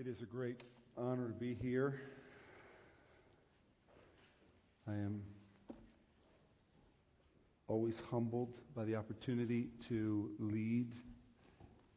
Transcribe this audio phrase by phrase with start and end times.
[0.00, 0.62] It is a great
[0.96, 2.00] honor to be here.
[4.88, 5.20] I am
[7.68, 10.94] always humbled by the opportunity to lead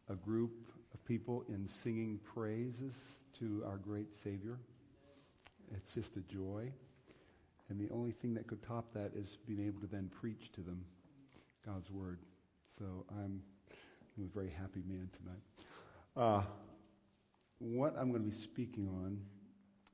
[0.09, 0.51] a group
[0.93, 2.93] of people in singing praises
[3.39, 4.59] to our great Savior.
[5.73, 6.73] It's just a joy.
[7.69, 10.61] And the only thing that could top that is being able to then preach to
[10.61, 10.83] them
[11.65, 12.19] God's Word.
[12.77, 13.41] So I'm,
[14.17, 15.41] I'm a very happy man tonight.
[16.17, 16.43] Uh,
[17.63, 19.17] what I'm going to be speaking on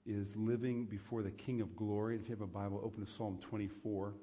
[0.04, 2.16] is living before the King of Glory.
[2.16, 4.16] If you have a Bible, open to Psalm 24.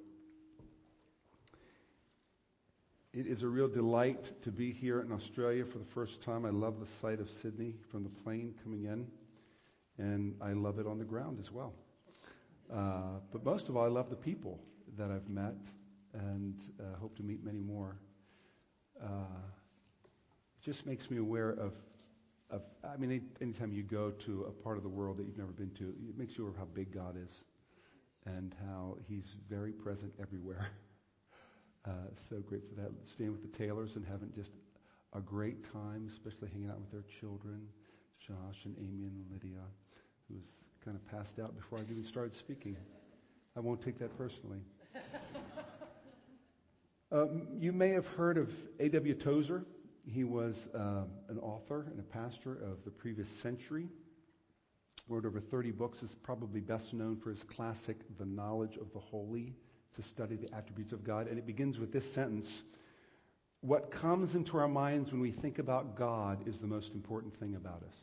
[3.15, 6.45] It is a real delight to be here in Australia for the first time.
[6.45, 9.07] I love the sight of Sydney from the plane coming in,
[9.97, 11.73] and I love it on the ground as well.
[12.75, 14.59] Uh, but most of all, I love the people
[14.99, 15.55] that I've met
[16.15, 17.97] and uh, hope to meet many more.
[19.01, 19.39] Uh,
[20.59, 21.75] it just makes me aware of
[22.51, 25.53] of, I mean, anytime you go to a part of the world that you've never
[25.53, 27.45] been to, it makes you aware of how big God is
[28.25, 30.69] and how He's very present everywhere.
[31.87, 31.91] Uh,
[32.29, 32.91] so great for that.
[33.05, 34.51] Staying with the Taylors and having just
[35.13, 37.69] a great time, especially hanging out with their children,
[38.19, 39.63] Josh and Amy and Lydia,
[40.29, 40.47] who was
[40.85, 42.77] kind of passed out before I even started speaking.
[43.57, 44.59] I won't take that personally.
[47.13, 48.51] um, you may have heard of
[48.81, 49.15] A.W.
[49.15, 49.65] Tozer.
[50.07, 53.89] He was uh, an author and a pastor of the previous century.
[55.09, 56.03] Wrote over 30 books.
[56.03, 59.53] Is probably best known for his classic, The Knowledge of the Holy,
[59.95, 61.27] to study the attributes of God.
[61.27, 62.63] And it begins with this sentence
[63.63, 67.57] What comes into our minds when we think about God is the most important thing
[67.57, 67.97] about us.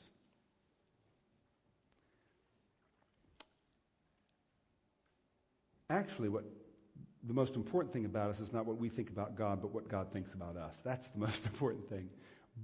[5.90, 6.44] Actually, what
[7.26, 9.88] the most important thing about us is not what we think about God, but what
[9.88, 10.76] God thinks about us.
[10.84, 12.10] That's the most important thing.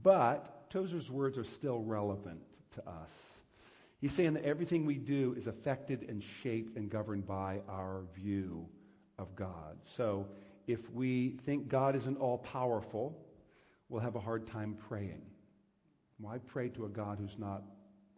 [0.03, 2.41] But Tozer's words are still relevant
[2.75, 3.11] to us.
[4.01, 8.67] He's saying that everything we do is affected and shaped and governed by our view
[9.17, 9.77] of God.
[9.95, 10.27] So
[10.67, 13.17] if we think God isn't all powerful,
[13.89, 15.21] we'll have a hard time praying.
[16.19, 17.63] Why pray to a God who's not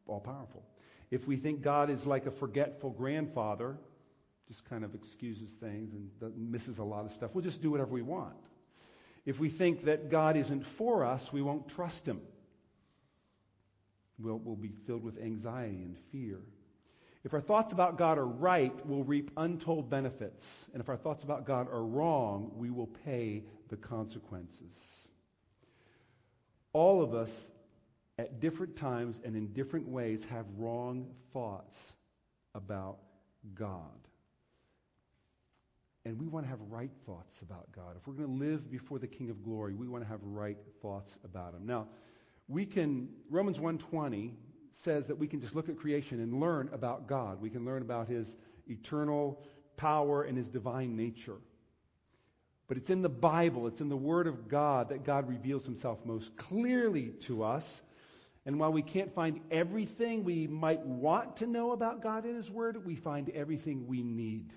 [0.06, 0.64] all powerful?
[1.10, 3.78] If we think God is like a forgetful grandfather,
[4.52, 7.32] just kind of excuses things and misses a lot of stuff.
[7.34, 8.36] We'll just do whatever we want.
[9.26, 12.20] If we think that God isn't for us, we won't trust Him.
[14.20, 16.40] We'll, we'll be filled with anxiety and fear.
[17.24, 20.46] If our thoughts about God are right, we'll reap untold benefits.
[20.74, 24.76] And if our thoughts about God are wrong, we will pay the consequences.
[26.74, 27.32] All of us,
[28.20, 31.78] at different times and in different ways, have wrong thoughts
[32.54, 32.98] about
[33.56, 34.02] God.
[36.06, 37.96] And we want to have right thoughts about God.
[37.96, 40.58] If we're going to live before the King of Glory, we want to have right
[40.82, 41.66] thoughts about Him.
[41.66, 41.88] Now,
[42.48, 44.32] we can, Romans 1.20
[44.74, 47.40] says that we can just look at creation and learn about God.
[47.40, 48.36] We can learn about His
[48.68, 49.44] eternal
[49.78, 51.38] power and His divine nature.
[52.68, 56.00] But it's in the Bible, it's in the Word of God that God reveals Himself
[56.04, 57.82] most clearly to us.
[58.48, 62.50] And while we can't find everything we might want to know about God in His
[62.50, 64.52] Word, we find everything we need.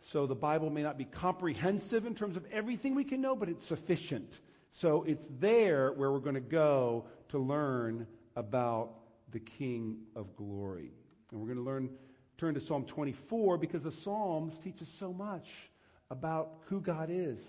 [0.00, 3.48] So the Bible may not be comprehensive in terms of everything we can know, but
[3.48, 4.40] it's sufficient.
[4.70, 8.90] So it's there where we're going to go to learn about
[9.32, 10.92] the King of glory.
[11.30, 11.90] And we're going to learn
[12.38, 15.48] turn to Psalm 24 because the Psalms teach us so much
[16.10, 17.40] about who God is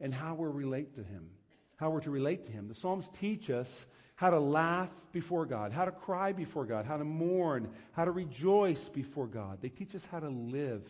[0.00, 1.28] and how we relate to him.
[1.76, 2.68] How we're to relate to him.
[2.68, 6.96] The Psalms teach us how to laugh before God, how to cry before God, how
[6.96, 9.58] to mourn, how to rejoice before God.
[9.60, 10.82] They teach us how to live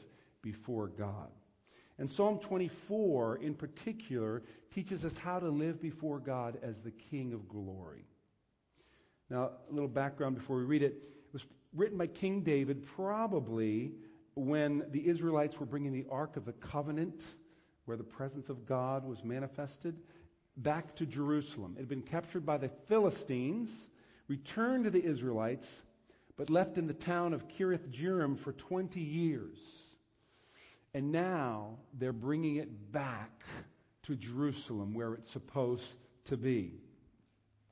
[0.53, 1.29] before God.
[1.99, 4.43] And Psalm 24, in particular,
[4.73, 8.07] teaches us how to live before God as the King of glory.
[9.29, 10.95] Now, a little background before we read it.
[10.95, 11.45] It was
[11.75, 13.93] written by King David probably
[14.37, 17.21] when the Israelites were bringing the Ark of the Covenant,
[17.85, 20.01] where the presence of God was manifested,
[20.57, 21.75] back to Jerusalem.
[21.77, 23.69] It had been captured by the Philistines,
[24.29, 25.69] returned to the Israelites,
[26.39, 29.59] but left in the town of Kiriath-jearim for 20 years.
[30.99, 33.45] And now they're bringing it back
[34.03, 36.73] to Jerusalem where it's supposed to be.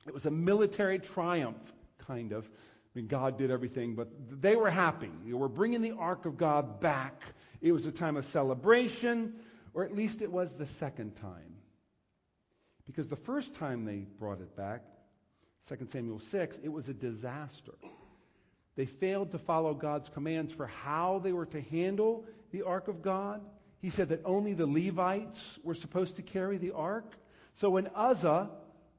[0.07, 1.73] It was a military triumph,
[2.07, 2.45] kind of.
[2.45, 2.49] I
[2.95, 4.07] mean, God did everything, but
[4.41, 5.11] they were happy.
[5.25, 7.21] They were bringing the Ark of God back.
[7.59, 9.33] It was a time of celebration,
[9.73, 11.57] or at least it was the second time.
[12.85, 14.83] Because the first time they brought it back,
[15.67, 17.73] 2 Samuel 6, it was a disaster.
[18.77, 23.01] They failed to follow God's commands for how they were to handle the ark of
[23.01, 23.41] God.
[23.79, 27.15] He said that only the Levites were supposed to carry the ark.
[27.53, 28.49] So when Uzzah,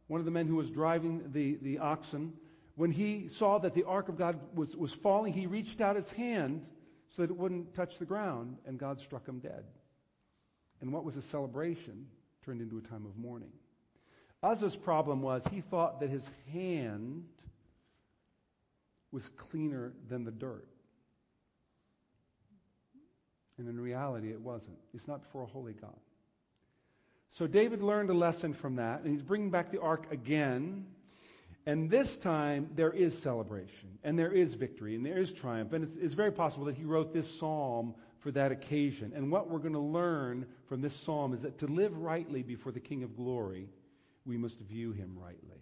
[0.06, 2.32] one of the men who was driving the, the oxen,
[2.76, 6.10] when he saw that the ark of God was, was falling, he reached out his
[6.10, 6.64] hand
[7.16, 9.64] so that it wouldn't touch the ground, and God struck him dead.
[10.80, 12.06] And what was a celebration
[12.44, 13.50] turned into a time of mourning.
[14.42, 17.24] Uzzah's problem was he thought that his hand
[19.10, 20.68] was cleaner than the dirt.
[23.58, 24.78] And in reality, it wasn't.
[24.94, 25.96] It's not before a holy God.
[27.30, 30.86] So David learned a lesson from that, and he's bringing back the ark again.
[31.66, 35.72] And this time, there is celebration, and there is victory, and there is triumph.
[35.72, 39.12] And it's, it's very possible that he wrote this psalm for that occasion.
[39.14, 42.72] And what we're going to learn from this psalm is that to live rightly before
[42.72, 43.68] the King of glory,
[44.24, 45.60] we must view him rightly.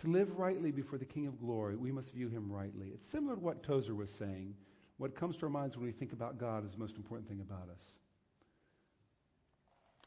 [0.00, 2.88] To live rightly before the King of glory, we must view him rightly.
[2.88, 4.54] It's similar to what Tozer was saying.
[5.00, 7.40] What comes to our minds when we think about God is the most important thing
[7.40, 7.80] about us.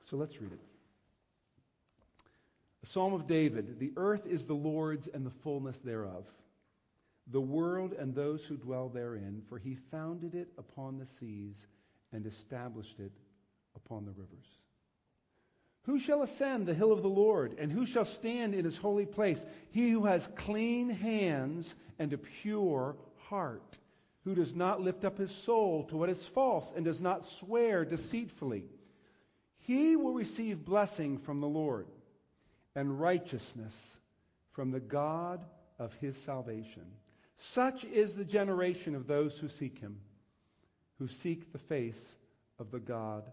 [0.07, 0.59] So let's read it.
[2.83, 6.27] A Psalm of David The earth is the Lord's and the fullness thereof,
[7.25, 11.55] the world and those who dwell therein, for he founded it upon the seas
[12.11, 13.13] and established it
[13.75, 14.45] upon the rivers.
[15.85, 19.07] Who shall ascend the hill of the Lord, and who shall stand in his holy
[19.07, 19.43] place?
[19.71, 22.95] He who has clean hands and a pure
[23.27, 23.79] heart,
[24.23, 27.83] who does not lift up his soul to what is false and does not swear
[27.83, 28.65] deceitfully.
[29.59, 31.87] He will receive blessing from the Lord
[32.75, 33.73] and righteousness
[34.53, 35.43] from the God
[35.79, 36.83] of his salvation.
[37.37, 39.99] Such is the generation of those who seek him,
[40.99, 41.99] who seek the face
[42.59, 43.23] of the God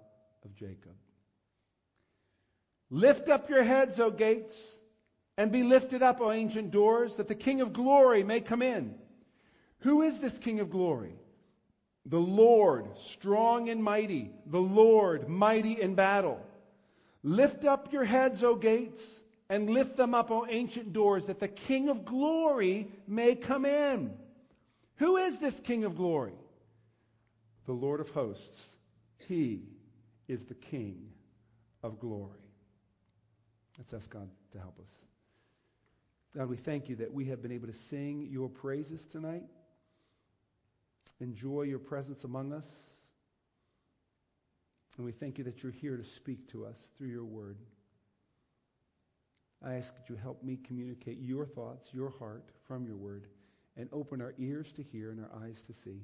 [0.44, 0.94] of Jacob.
[2.90, 4.56] Lift up your heads, O gates,
[5.36, 8.94] and be lifted up, O ancient doors, that the King of glory may come in.
[9.80, 11.14] Who is this King of glory?
[12.06, 16.40] The Lord, strong and mighty, the Lord, mighty in battle.
[17.22, 19.02] Lift up your heads, O gates,
[19.48, 24.12] and lift them up, O ancient doors, that the King of glory may come in.
[24.96, 26.34] Who is this King of glory?
[27.66, 28.62] The Lord of hosts.
[29.28, 29.62] He
[30.28, 31.10] is the King
[31.82, 32.38] of glory.
[33.78, 34.92] Let's ask God to help us.
[36.36, 39.44] God, we thank you that we have been able to sing your praises tonight
[41.20, 42.66] enjoy your presence among us.
[44.96, 47.58] And we thank you that you're here to speak to us through your word.
[49.64, 53.26] I ask that you help me communicate your thoughts, your heart from your word,
[53.76, 56.02] and open our ears to hear and our eyes to see.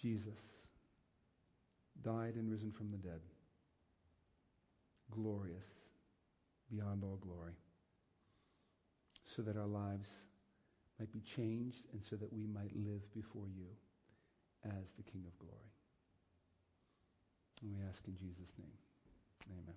[0.00, 0.38] Jesus
[2.02, 3.20] died and risen from the dead,
[5.10, 5.66] glorious
[6.70, 7.54] beyond all glory,
[9.24, 10.08] so that our lives
[10.98, 13.66] might be changed and so that we might live before you
[14.64, 15.72] as the King of glory.
[17.62, 18.68] And we ask in Jesus' name.
[19.50, 19.74] Amen.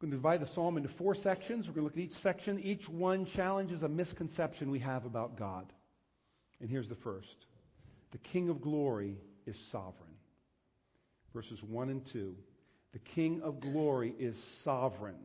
[0.00, 1.68] We're going to divide the psalm into four sections.
[1.68, 2.58] We're going to look at each section.
[2.58, 5.72] Each one challenges a misconception we have about God.
[6.60, 7.46] And here's the first
[8.10, 9.16] The King of glory
[9.46, 10.10] is sovereign.
[11.32, 12.36] Verses 1 and 2.
[12.92, 15.16] The King of glory is sovereign.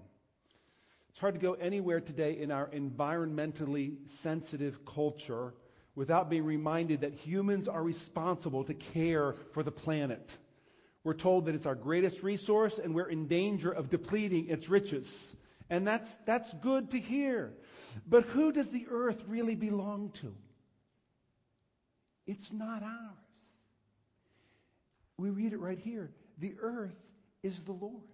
[1.18, 5.56] It's hard to go anywhere today in our environmentally sensitive culture
[5.96, 10.38] without being reminded that humans are responsible to care for the planet.
[11.04, 15.36] We're told that it's our greatest resource and we're in danger of depleting its riches.
[15.72, 17.52] And that's, that's good to hear.
[18.08, 20.36] But who does the earth really belong to?
[22.28, 23.18] It's not ours.
[25.18, 26.12] We read it right here.
[26.38, 26.94] The earth
[27.42, 28.06] is the Lord's,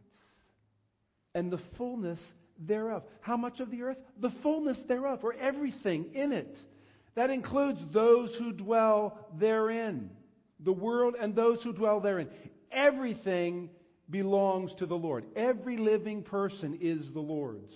[1.36, 2.22] and the fullness
[2.60, 3.04] thereof.
[3.22, 4.02] How much of the earth?
[4.20, 6.58] The fullness thereof, or everything in it.
[7.16, 10.10] That includes those who dwell therein,
[10.60, 12.30] the world and those who dwell therein.
[12.72, 13.70] Everything
[14.10, 15.26] belongs to the Lord.
[15.36, 17.76] Every living person is the Lord's.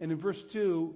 [0.00, 0.94] And in verse 2,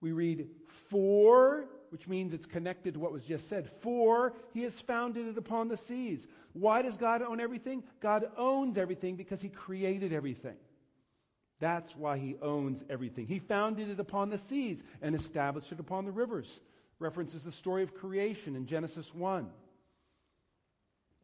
[0.00, 0.48] we read,
[0.88, 5.38] For, which means it's connected to what was just said, for he has founded it
[5.38, 6.26] upon the seas.
[6.52, 7.82] Why does God own everything?
[8.00, 10.56] God owns everything because He created everything.
[11.60, 13.26] That's why He owns everything.
[13.26, 16.60] He founded it upon the seas and established it upon the rivers.
[16.98, 19.48] References the story of creation in Genesis 1.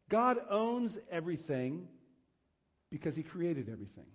[0.09, 1.87] God owns everything
[2.89, 4.05] because He created everything.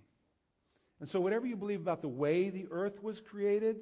[1.00, 3.80] And so, whatever you believe about the way the earth was created,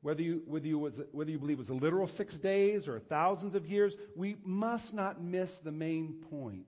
[0.00, 3.00] whether you, whether, you was, whether you believe it was a literal six days or
[3.00, 6.66] thousands of years, we must not miss the main point.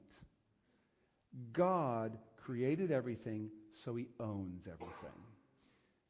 [1.52, 3.50] God created everything,
[3.84, 5.10] so he owns everything.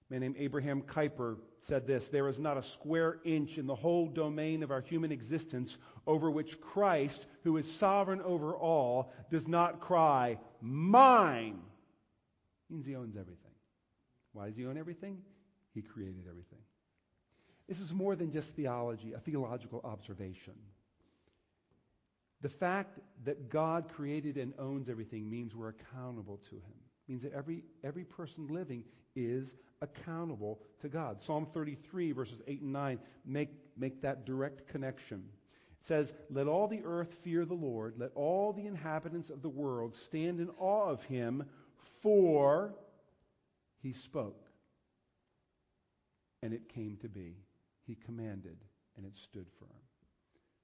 [0.08, 3.74] A man named Abraham Kuyper said this There is not a square inch in the
[3.74, 9.46] whole domain of our human existence over which Christ, who is sovereign over all, does
[9.46, 11.60] not cry, Mine!
[12.70, 13.50] means he owns everything.
[14.32, 15.18] Why does he own everything?
[15.74, 16.60] He created everything.
[17.70, 20.54] This is more than just theology, a theological observation.
[22.40, 26.74] The fact that God created and owns everything means we're accountable to him.
[27.06, 28.82] It means that every, every person living
[29.14, 31.22] is accountable to God.
[31.22, 35.22] Psalm 33, verses 8 and 9, make, make that direct connection.
[35.80, 39.48] It says, Let all the earth fear the Lord, let all the inhabitants of the
[39.48, 41.44] world stand in awe of him,
[42.02, 42.74] for
[43.80, 44.48] he spoke,
[46.42, 47.36] and it came to be.
[47.90, 48.56] He commanded,
[48.96, 49.68] and it stood firm.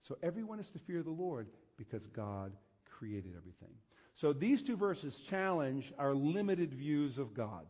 [0.01, 2.53] So everyone is to fear the Lord because God
[2.89, 3.75] created everything.
[4.15, 7.67] So these two verses challenge our limited views of God.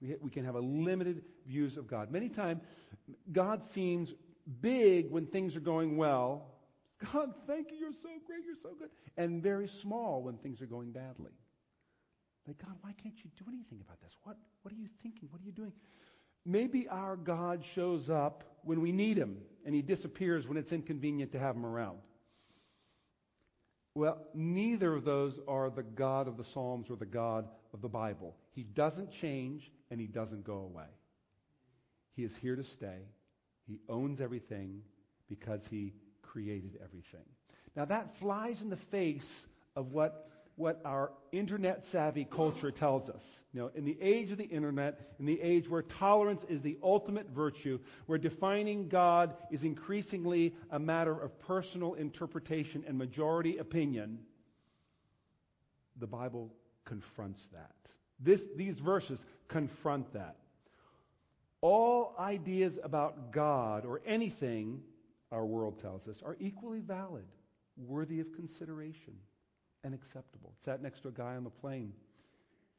[0.00, 2.10] We, we can have a limited views of God.
[2.10, 2.62] Many times,
[3.30, 4.16] God seems
[4.60, 6.48] big when things are going well.
[7.12, 8.90] God, thank you, you're so great, you're so good.
[9.16, 11.30] And very small when things are going badly.
[12.48, 14.16] Like, God, why can't you do anything about this?
[14.24, 15.28] What, what are you thinking?
[15.30, 15.72] What are you doing?
[16.44, 21.32] Maybe our God shows up when we need him and he disappears when it's inconvenient
[21.32, 21.98] to have him around.
[23.94, 27.88] Well, neither of those are the God of the Psalms or the God of the
[27.88, 28.34] Bible.
[28.52, 30.88] He doesn't change and he doesn't go away.
[32.16, 33.00] He is here to stay.
[33.66, 34.82] He owns everything
[35.28, 37.24] because he created everything.
[37.76, 39.28] Now that flies in the face
[39.76, 43.24] of what what our internet savvy culture tells us.
[43.52, 46.78] You know, in the age of the internet, in the age where tolerance is the
[46.82, 54.18] ultimate virtue, where defining God is increasingly a matter of personal interpretation and majority opinion,
[55.98, 56.52] the Bible
[56.84, 57.72] confronts that.
[58.20, 60.36] This, these verses confront that.
[61.62, 64.80] All ideas about God or anything,
[65.30, 67.24] our world tells us, are equally valid,
[67.76, 69.14] worthy of consideration
[69.84, 70.52] and acceptable.
[70.64, 71.92] Sat next to a guy on the plane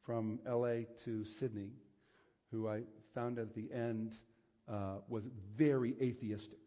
[0.04, 1.70] from LA to Sydney
[2.54, 2.82] who I
[3.14, 4.12] found at the end
[4.70, 5.24] uh, was
[5.56, 6.58] very atheistic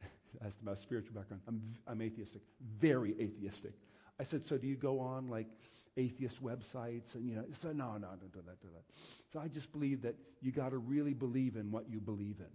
[0.44, 1.42] as to my spiritual background.
[1.48, 2.42] I'm, I'm atheistic,
[2.78, 3.72] very atheistic.
[4.20, 5.48] I said, so do you go on like
[5.96, 7.44] atheist websites and you know?
[7.60, 8.84] So no, no, don't do that, do that.
[9.32, 12.46] So I just believe that you got to really believe in what you believe in.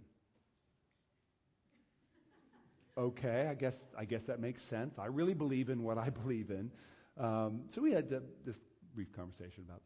[2.98, 4.98] Okay, I guess I guess that makes sense.
[4.98, 6.70] I really believe in what I believe in.
[7.18, 8.58] Um, so we had to, this
[8.94, 9.82] brief conversation about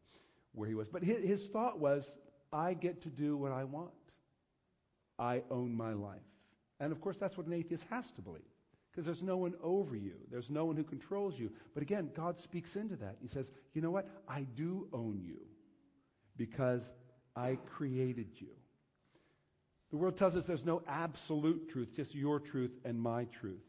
[0.53, 0.89] where he was.
[0.89, 2.15] But his, his thought was,
[2.53, 3.91] I get to do what I want.
[5.19, 6.21] I own my life.
[6.81, 8.43] And of course, that's what an atheist has to believe.
[8.91, 10.15] Because there's no one over you.
[10.31, 11.51] There's no one who controls you.
[11.75, 13.17] But again, God speaks into that.
[13.21, 14.09] He says, you know what?
[14.29, 15.41] I do own you
[16.37, 16.83] because
[17.35, 18.49] I created you.
[19.95, 23.63] The world tells us there's no absolute truth, just your truth and my truth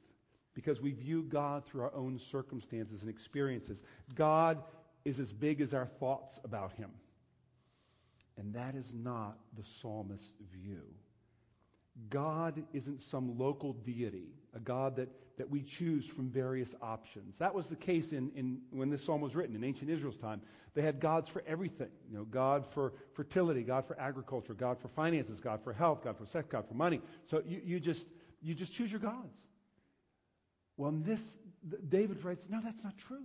[0.55, 3.79] because we view God through our own circumstances and experiences.
[4.15, 4.57] God
[5.03, 6.89] is as big as our thoughts about him.
[8.39, 10.81] And that is not the psalmist's view.
[12.09, 17.37] God isn't some local deity, a God that, that we choose from various options.
[17.37, 20.41] That was the case in, in when this psalm was written in ancient Israel's time.
[20.73, 21.89] They had gods for everything.
[22.09, 26.17] You know, God for fertility, God for agriculture, God for finances, God for health, God
[26.17, 27.01] for sex, God for money.
[27.25, 28.05] So you, you just
[28.41, 29.33] you just choose your gods.
[30.77, 31.21] Well, this,
[31.89, 33.23] David writes, no, that's not true.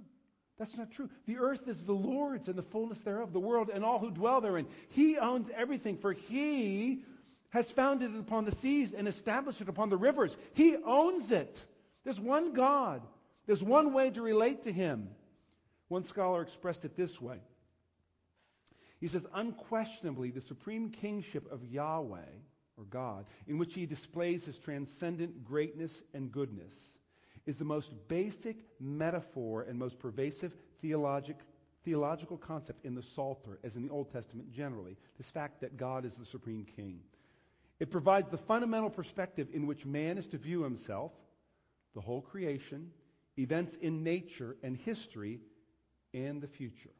[0.59, 1.09] That's not true.
[1.26, 4.40] The earth is the Lord's and the fullness thereof, the world and all who dwell
[4.40, 4.67] therein.
[4.90, 7.02] He owns everything, for he
[7.50, 10.37] has founded it upon the seas and established it upon the rivers.
[10.55, 11.64] He owns it.
[12.04, 13.02] There's one God.
[13.47, 15.09] There's one way to relate to him.
[15.88, 17.38] One scholar expressed it this way.
[19.00, 22.28] He says, unquestionably, the supreme kingship of Yahweh,
[22.76, 26.75] or God, in which he displays his transcendent greatness and goodness,
[27.47, 31.37] is the most basic metaphor and most pervasive theologic,
[31.85, 34.97] theological concept in the Psalter, as in the Old Testament generally.
[35.16, 37.00] This fact that God is the supreme king.
[37.80, 41.12] It provides the fundamental perspective in which man is to view himself,
[41.94, 42.90] the whole creation,
[43.38, 45.40] events in nature and history,
[46.14, 46.90] and the future.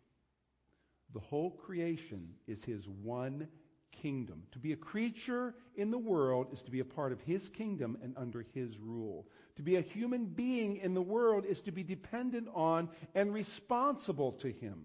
[1.13, 3.49] The whole creation is his one
[3.91, 4.45] kingdom.
[4.53, 7.99] To be a creature in the world is to be a part of his kingdom
[8.03, 9.27] and under his rule.
[9.57, 14.33] To be a human being in the world is to be dependent on and responsible
[14.33, 14.85] to him.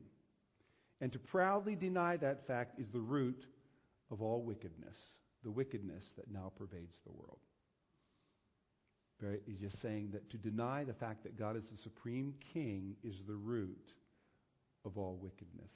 [1.01, 3.45] And to proudly deny that fact is the root
[4.11, 4.97] of all wickedness,
[5.43, 7.39] the wickedness that now pervades the world.
[9.25, 12.95] Very, he's just saying that to deny the fact that God is the supreme king
[13.03, 13.93] is the root
[14.85, 15.71] of all wickedness.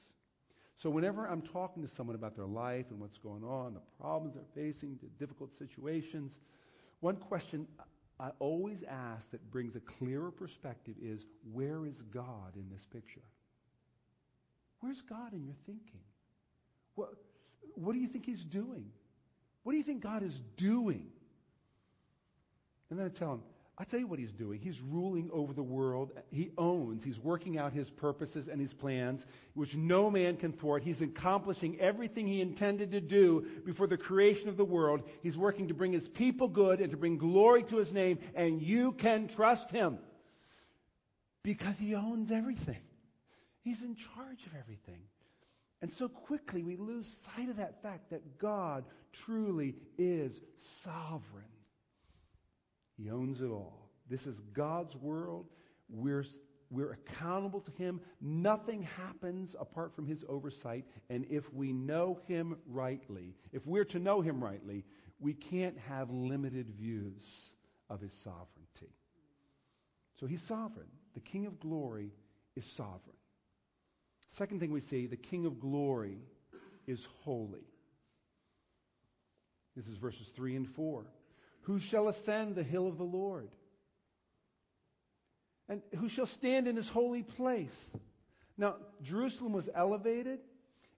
[0.75, 4.35] So whenever I'm talking to someone about their life and what's going on, the problems
[4.35, 6.37] they're facing, the difficult situations,
[6.99, 7.65] one question
[8.19, 13.23] I always ask that brings a clearer perspective is where is God in this picture?
[14.81, 16.01] Where's God in your thinking?
[16.93, 17.15] What,
[17.73, 18.91] what do you think he's doing?
[19.63, 21.07] What do you think God is doing?
[22.89, 23.41] And then I tell him,
[23.81, 24.59] I tell you what he's doing.
[24.59, 26.11] He's ruling over the world.
[26.31, 27.01] He owns.
[27.01, 30.83] He's working out his purposes and his plans, which no man can thwart.
[30.83, 35.03] He's accomplishing everything he intended to do before the creation of the world.
[35.23, 38.61] He's working to bring his people good and to bring glory to his name, and
[38.61, 39.97] you can trust him
[41.43, 42.81] because he owns everything.
[43.61, 44.99] He's in charge of everything.
[45.81, 50.41] And so quickly we lose sight of that fact that God truly is
[50.83, 51.45] sovereign.
[53.01, 53.89] He owns it all.
[54.09, 55.45] This is God's world.
[55.87, 56.25] We're,
[56.69, 58.01] we're accountable to Him.
[58.19, 60.85] Nothing happens apart from His oversight.
[61.09, 64.83] And if we know Him rightly, if we're to know Him rightly,
[65.19, 67.23] we can't have limited views
[67.89, 68.93] of His sovereignty.
[70.19, 70.89] So He's sovereign.
[71.13, 72.11] The King of glory
[72.57, 73.15] is sovereign.
[74.37, 76.17] Second thing we see, the King of glory
[76.85, 77.63] is holy.
[79.75, 81.05] This is verses 3 and 4.
[81.61, 83.49] Who shall ascend the hill of the Lord?
[85.67, 87.75] And who shall stand in his holy place?
[88.57, 90.39] Now, Jerusalem was elevated,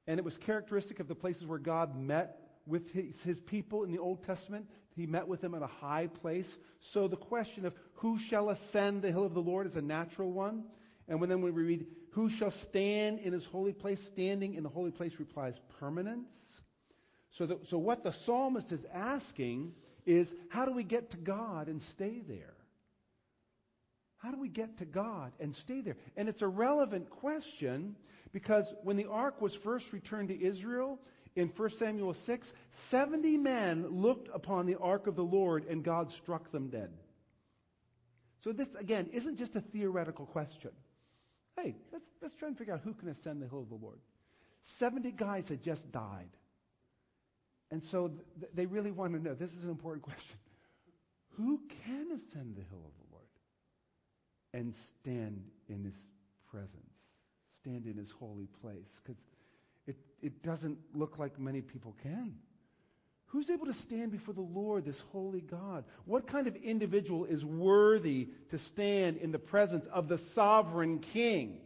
[0.07, 3.91] and it was characteristic of the places where God met with his, his, people in
[3.91, 4.65] the Old Testament.
[4.95, 6.57] He met with them at a high place.
[6.79, 10.31] So the question of who shall ascend the hill of the Lord is a natural
[10.31, 10.63] one.
[11.07, 14.01] And when then we read, who shall stand in his holy place?
[14.07, 16.35] Standing in the holy place replies permanence.
[17.31, 19.73] So, the, so what the psalmist is asking
[20.05, 22.53] is how do we get to God and stay there?
[24.17, 25.97] How do we get to God and stay there?
[26.15, 27.95] And it's a relevant question
[28.31, 30.99] because when the ark was first returned to Israel
[31.35, 32.53] in 1 Samuel 6,
[32.89, 36.91] 70 men looked upon the ark of the Lord and God struck them dead.
[38.43, 40.71] So this, again, isn't just a theoretical question.
[41.55, 43.99] Hey, let's, let's try and figure out who can ascend the hill of the Lord.
[44.79, 46.29] 70 guys had just died.
[47.71, 50.35] And so th- they really want to know this is an important question.
[51.37, 53.25] Who can ascend the hill of the Lord
[54.53, 55.95] and stand in his
[56.51, 56.93] presence,
[57.61, 58.99] stand in his holy place?
[59.01, 59.21] Because
[59.87, 62.35] it, it doesn't look like many people can.
[63.27, 65.85] Who's able to stand before the Lord, this holy God?
[66.03, 71.59] What kind of individual is worthy to stand in the presence of the sovereign king?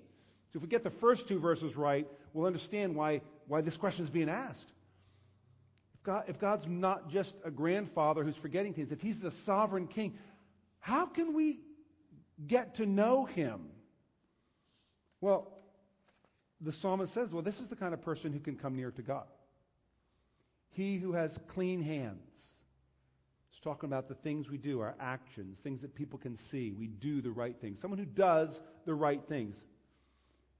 [0.53, 4.03] So if we get the first two verses right, we'll understand why, why this question
[4.03, 4.71] is being asked.
[6.05, 10.17] God, if God's not just a grandfather who's forgetting things, if He's the sovereign king,
[10.79, 11.59] how can we
[12.47, 13.61] get to know Him?
[15.19, 15.51] Well,
[16.61, 19.01] the psalmist says, well, this is the kind of person who can come near to
[19.01, 19.25] God.
[20.69, 22.19] He who has clean hands.
[23.49, 26.71] It's talking about the things we do, our actions, things that people can see.
[26.71, 27.79] We do the right things.
[27.81, 29.55] Someone who does the right things.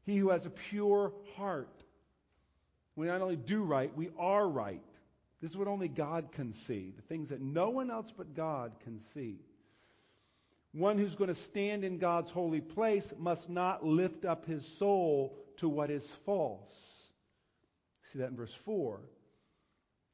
[0.06, 1.84] He who has a pure heart.
[2.96, 4.82] We not only do right, we are right.
[5.46, 8.72] This is what only God can see, the things that no one else but God
[8.84, 9.38] can see.
[10.72, 15.38] One who's going to stand in God's holy place must not lift up his soul
[15.58, 16.74] to what is false.
[18.12, 19.02] See that in verse 4.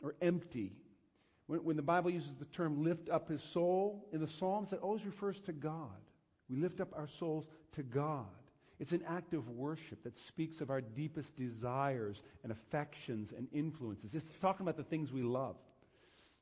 [0.04, 0.74] Or empty.
[1.48, 4.82] When, when the Bible uses the term lift up his soul in the Psalms, that
[4.82, 5.96] always refers to God.
[6.50, 8.28] We lift up our souls to God.
[8.82, 14.15] It's an act of worship that speaks of our deepest desires and affections and influences.
[14.15, 15.56] It's talking about the things we love.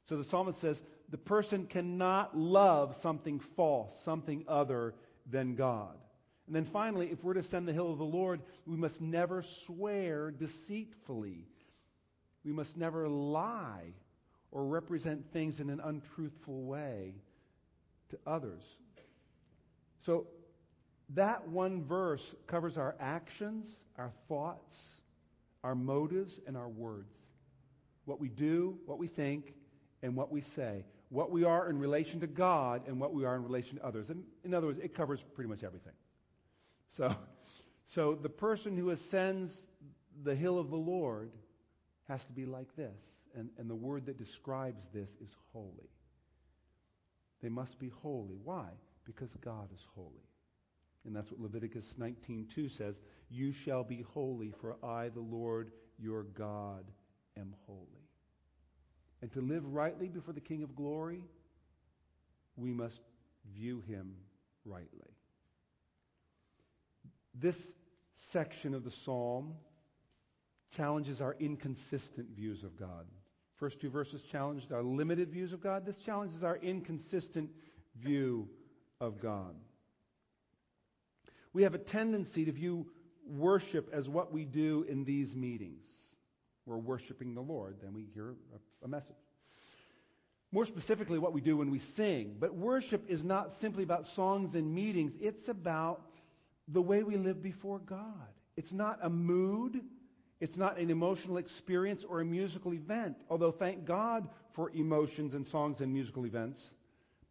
[0.05, 4.93] So the psalmist says the person cannot love something false, something other
[5.29, 5.97] than God.
[6.47, 9.41] And then finally, if we're to ascend the hill of the Lord, we must never
[9.41, 11.45] swear deceitfully.
[12.45, 13.91] We must never lie
[14.49, 17.15] or represent things in an untruthful way
[18.11, 18.63] to others.
[20.05, 20.27] So
[21.15, 23.65] that one verse covers our actions,
[23.97, 24.77] our thoughts,
[25.63, 27.15] our motives, and our words.
[28.05, 29.53] What we do, what we think,
[30.01, 30.85] and what we say.
[31.09, 34.09] What we are in relation to God and what we are in relation to others.
[34.09, 35.93] And in other words, it covers pretty much everything.
[36.91, 37.15] So,
[37.85, 39.53] so the person who ascends
[40.23, 41.31] the hill of the Lord
[42.07, 42.95] has to be like this.
[43.35, 45.89] And, and the word that describes this is holy.
[47.41, 48.37] They must be holy.
[48.43, 48.67] Why?
[49.05, 50.28] Because God is holy.
[51.05, 56.23] And that's what Leviticus 19:2 says, "You shall be holy, for I, the Lord your
[56.23, 56.91] God,
[57.37, 58.09] am holy."
[59.21, 61.23] And to live rightly before the King of glory,
[62.55, 63.01] we must
[63.45, 64.15] view him
[64.65, 65.15] rightly.
[67.33, 67.75] This
[68.15, 69.57] section of the psalm
[70.71, 73.07] challenges our inconsistent views of God.
[73.55, 75.85] First two verses challenged our limited views of God.
[75.85, 77.53] This challenges our inconsistent
[77.95, 78.49] view
[78.99, 79.55] of God.
[81.53, 82.87] We have a tendency to view
[83.25, 85.85] worship as what we do in these meetings.
[86.65, 89.15] we're worshiping the Lord, then we hear a, a message.
[90.51, 92.35] More specifically, what we do when we sing.
[92.39, 96.01] But worship is not simply about songs and meetings, it's about
[96.67, 98.27] the way we live before God.
[98.55, 99.81] It's not a mood,
[100.39, 105.45] it's not an emotional experience or a musical event, although thank God for emotions and
[105.47, 106.61] songs and musical events.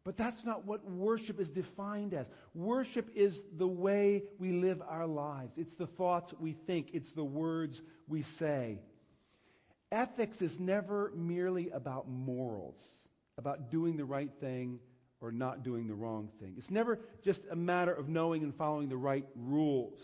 [0.09, 2.27] But that's not what worship is defined as.
[2.55, 5.59] Worship is the way we live our lives.
[5.59, 6.93] It's the thoughts we think.
[6.95, 8.79] It's the words we say.
[9.93, 12.79] Ethics is never merely about morals,
[13.37, 14.79] about doing the right thing
[15.21, 16.55] or not doing the wrong thing.
[16.57, 20.01] It's never just a matter of knowing and following the right rules.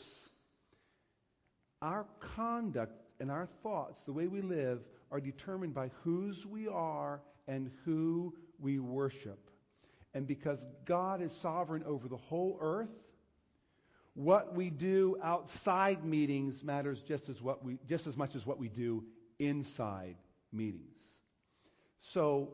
[1.80, 2.04] Our
[2.36, 7.70] conduct and our thoughts, the way we live, are determined by whose we are and
[7.86, 9.50] who we worship.
[10.14, 12.88] And because God is sovereign over the whole earth,
[14.14, 18.58] what we do outside meetings matters just as, what we, just as much as what
[18.58, 19.04] we do
[19.40, 20.14] inside
[20.52, 20.96] meetings.
[21.98, 22.50] So,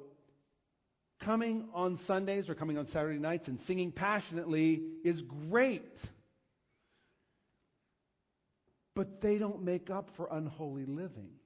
[1.21, 5.99] coming on Sundays or coming on Saturday nights and singing passionately is great.
[8.95, 11.40] But they don't make up for unholy living.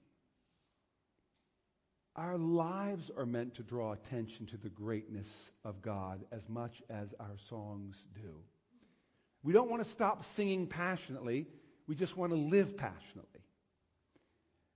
[2.16, 5.28] Our lives are meant to draw attention to the greatness
[5.64, 8.34] of God as much as our songs do.
[9.42, 11.46] We don't want to stop singing passionately.
[11.88, 13.40] We just want to live passionately.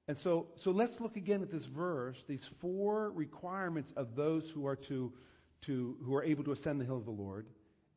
[0.09, 4.67] And so, so let's look again at this verse, these four requirements of those who
[4.67, 5.13] are to,
[5.63, 7.47] to who are able to ascend the hill of the Lord,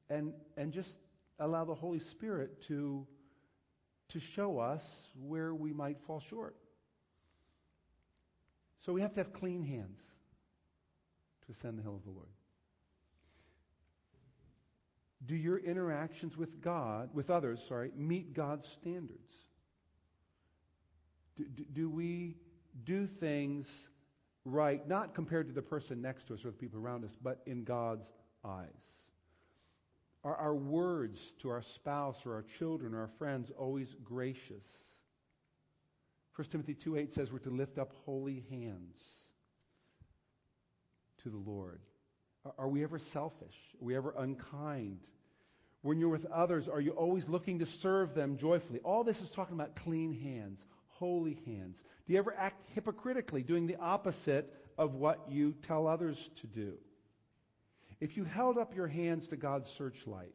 [0.10, 1.00] and, and just
[1.40, 3.08] allow the Holy Spirit to,
[4.10, 4.84] to show us
[5.20, 6.56] where we might fall short.
[8.82, 10.02] So we have to have clean hands
[11.46, 12.30] to ascend the hill of the Lord.
[15.26, 19.32] Do your interactions with God, with others, sorry, meet God's standards?
[21.38, 22.38] Do, do, do we
[22.84, 23.68] do things
[24.46, 27.42] right, not compared to the person next to us or the people around us, but
[27.46, 28.08] in God's
[28.44, 28.66] eyes?
[30.24, 34.66] Are our words to our spouse or our children or our friends always gracious?
[36.36, 39.02] 1 Timothy 2.8 says we're to lift up holy hands
[41.24, 41.82] to the Lord.
[42.58, 43.56] Are we ever selfish?
[43.82, 45.00] Are we ever unkind?
[45.82, 48.80] When you're with others, are you always looking to serve them joyfully?
[48.84, 51.84] All this is talking about clean hands, holy hands.
[52.06, 56.74] Do you ever act hypocritically, doing the opposite of what you tell others to do?
[58.00, 60.34] If you held up your hands to God's searchlight,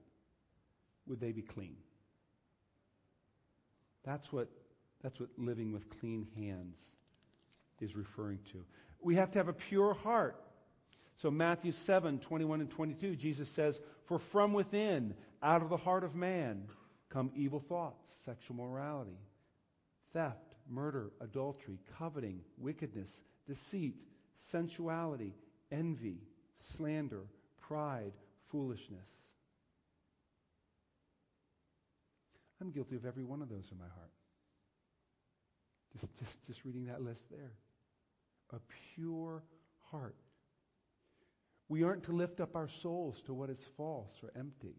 [1.07, 1.77] would they be clean?
[4.05, 4.49] That's what
[5.03, 6.81] that's what living with clean hands
[7.81, 8.65] is referring to.
[9.01, 10.43] We have to have a pure heart.
[11.17, 16.05] So, Matthew 7 21 and 22, Jesus says, For from within, out of the heart
[16.05, 16.65] of man,
[17.11, 19.19] come evil thoughts, sexual morality,
[20.13, 23.09] theft, murder, adultery, coveting, wickedness,
[23.47, 23.95] deceit,
[24.51, 25.35] sensuality,
[25.71, 26.19] envy,
[26.77, 27.25] slander,
[27.61, 28.13] pride,
[28.51, 29.09] foolishness.
[32.61, 34.11] I'm guilty of every one of those in my heart.
[36.01, 37.53] Just, just, just reading that list there.
[38.53, 38.61] A
[38.95, 39.43] pure
[39.91, 40.17] heart.
[41.69, 44.77] We aren't to lift up our souls to what is false or empty.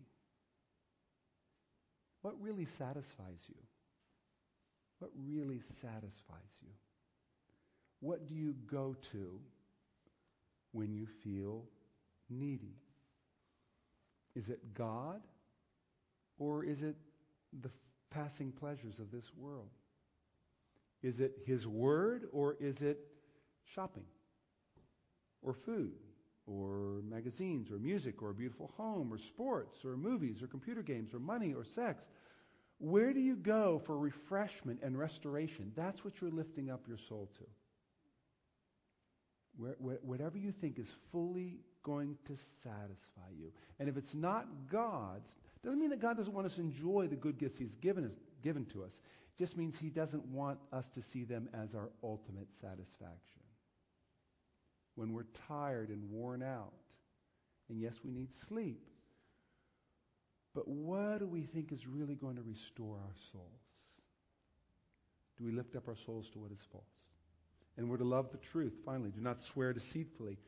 [2.22, 3.56] What really satisfies you?
[5.00, 6.72] What really satisfies you?
[8.00, 9.40] What do you go to
[10.72, 11.66] when you feel
[12.30, 12.76] needy?
[14.36, 15.22] Is it God
[16.38, 16.96] or is it
[17.62, 17.72] the
[18.12, 19.70] passing pleasures of this world?
[21.04, 23.00] Is it His Word or is it
[23.66, 24.06] shopping?
[25.42, 25.94] Or food?
[26.46, 27.72] Or magazines?
[27.72, 28.22] Or music?
[28.22, 29.14] Or a beautiful home?
[29.14, 29.86] Or sports?
[29.86, 30.42] Or movies?
[30.42, 31.14] Or computer games?
[31.14, 31.54] Or money?
[31.54, 32.06] Or sex?
[32.80, 35.72] Where do you go for refreshment and restoration?
[35.76, 37.44] That's what you're lifting up your soul to.
[39.58, 43.52] Where, where, whatever you think is fully going to satisfy you.
[43.80, 45.34] And if it's not God's,
[45.64, 48.12] doesn't mean that God doesn't want us to enjoy the good gifts He's given us,
[48.44, 48.92] given to us
[49.38, 53.42] just means he doesn't want us to see them as our ultimate satisfaction.
[54.96, 56.74] When we're tired and worn out,
[57.70, 58.82] and yes, we need sleep,
[60.56, 63.44] but what do we think is really going to restore our souls?
[65.38, 66.84] Do we lift up our souls to what is false?
[67.78, 69.12] And we're to love the truth, finally.
[69.12, 70.40] Do not swear deceitfully.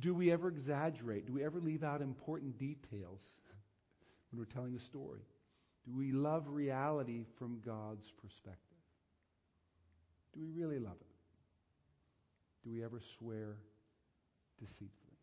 [0.00, 1.26] Do we ever exaggerate?
[1.26, 3.20] Do we ever leave out important details
[4.30, 5.20] when we're telling a story?
[5.88, 8.58] Do we love reality from God's perspective?
[10.34, 11.06] Do we really love it?
[12.62, 13.56] Do we ever swear
[14.58, 15.16] deceitfully?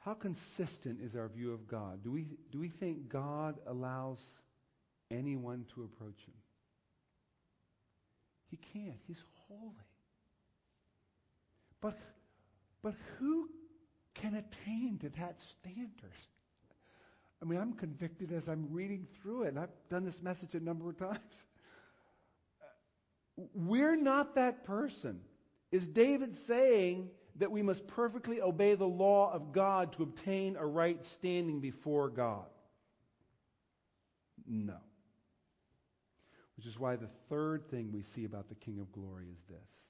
[0.00, 2.04] How consistent is our view of God?
[2.04, 4.18] Do we, do we think God allows
[5.10, 6.34] anyone to approach him?
[8.50, 9.00] He can't.
[9.06, 9.72] He's holy.
[11.80, 11.98] But,
[12.82, 13.48] but who
[14.14, 16.12] can attain to that standard?
[17.42, 19.56] I mean, I'm convicted as I'm reading through it.
[19.56, 21.18] I've done this message a number of times.
[23.54, 25.20] We're not that person.
[25.70, 30.64] Is David saying that we must perfectly obey the law of God to obtain a
[30.64, 32.46] right standing before God?
[34.46, 34.76] No.
[36.56, 39.82] Which is why the third thing we see about the King of Glory is this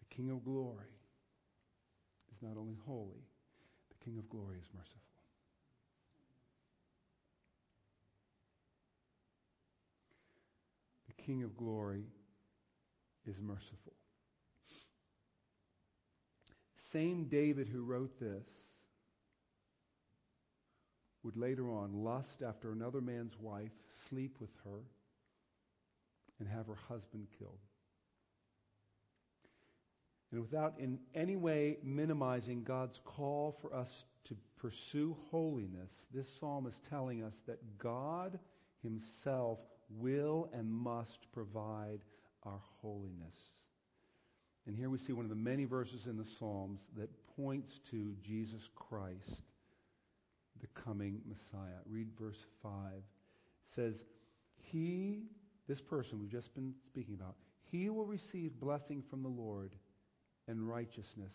[0.00, 0.96] the King of Glory
[2.34, 3.22] is not only holy,
[3.90, 5.07] the King of Glory is merciful.
[11.28, 12.04] King of Glory
[13.26, 13.92] is merciful.
[16.90, 18.48] Same David who wrote this
[21.22, 23.72] would later on lust after another man's wife,
[24.08, 24.80] sleep with her,
[26.40, 27.60] and have her husband killed.
[30.32, 36.66] And without in any way minimizing God's call for us to pursue holiness, this psalm
[36.66, 38.38] is telling us that God
[38.82, 39.58] Himself
[39.90, 42.00] will and must provide
[42.44, 43.36] our holiness.
[44.66, 48.14] And here we see one of the many verses in the Psalms that points to
[48.22, 49.42] Jesus Christ
[50.60, 51.78] the coming Messiah.
[51.88, 52.72] Read verse 5.
[52.92, 53.02] It
[53.74, 54.04] says,
[54.56, 55.22] He,
[55.68, 57.36] this person we've just been speaking about,
[57.70, 59.72] he will receive blessing from the Lord
[60.46, 61.34] and righteousness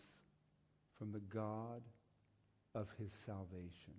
[0.98, 1.82] from the God
[2.76, 3.94] of his salvation.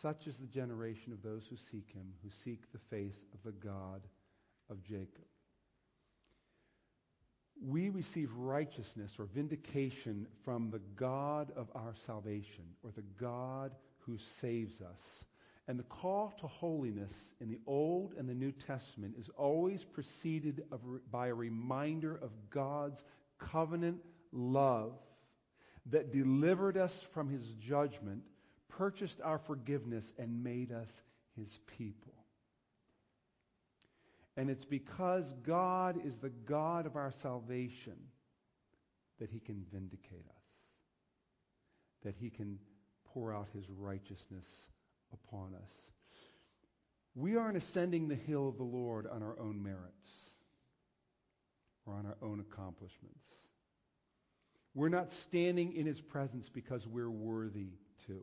[0.00, 3.52] Such is the generation of those who seek him, who seek the face of the
[3.52, 4.02] God
[4.70, 5.24] of Jacob.
[7.60, 14.16] We receive righteousness or vindication from the God of our salvation, or the God who
[14.40, 15.00] saves us.
[15.66, 20.62] And the call to holiness in the Old and the New Testament is always preceded
[21.10, 23.02] by a reminder of God's
[23.38, 23.98] covenant
[24.32, 24.92] love
[25.86, 28.22] that delivered us from his judgment,
[28.78, 30.88] purchased our forgiveness, and made us
[31.36, 32.14] his people.
[34.36, 37.96] And it's because God is the God of our salvation
[39.18, 40.44] that he can vindicate us,
[42.04, 42.56] that he can
[43.12, 44.46] pour out his righteousness
[45.12, 45.72] upon us.
[47.16, 50.08] We aren't ascending the hill of the Lord on our own merits
[51.84, 53.24] or on our own accomplishments.
[54.72, 57.70] We're not standing in his presence because we're worthy
[58.06, 58.20] to.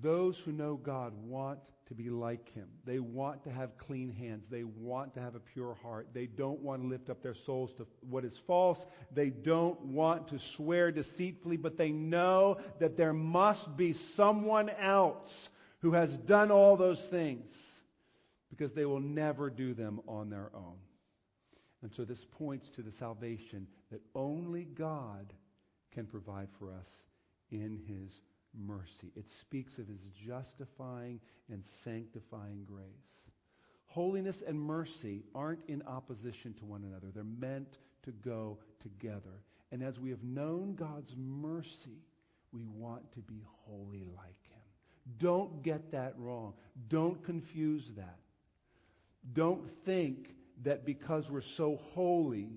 [0.00, 2.68] Those who know God want to be like him.
[2.86, 4.46] They want to have clean hands.
[4.50, 6.08] They want to have a pure heart.
[6.14, 8.86] They don't want to lift up their souls to what is false.
[9.12, 15.50] They don't want to swear deceitfully, but they know that there must be someone else
[15.80, 17.50] who has done all those things
[18.48, 20.76] because they will never do them on their own.
[21.82, 25.32] And so this points to the salvation that only God
[25.90, 26.88] can provide for us
[27.50, 28.12] in his
[28.58, 29.12] mercy.
[29.16, 32.86] It speaks of his justifying and sanctifying grace.
[33.86, 37.08] Holiness and mercy aren't in opposition to one another.
[37.14, 39.42] They're meant to go together.
[39.70, 41.98] And as we have known God's mercy,
[42.52, 44.60] we want to be holy like him.
[45.18, 46.54] Don't get that wrong.
[46.88, 48.18] Don't confuse that.
[49.32, 50.30] Don't think
[50.62, 52.48] that because we're so holy,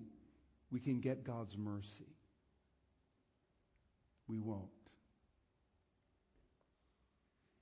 [0.72, 2.08] we can get God's mercy.
[4.28, 4.75] We won't.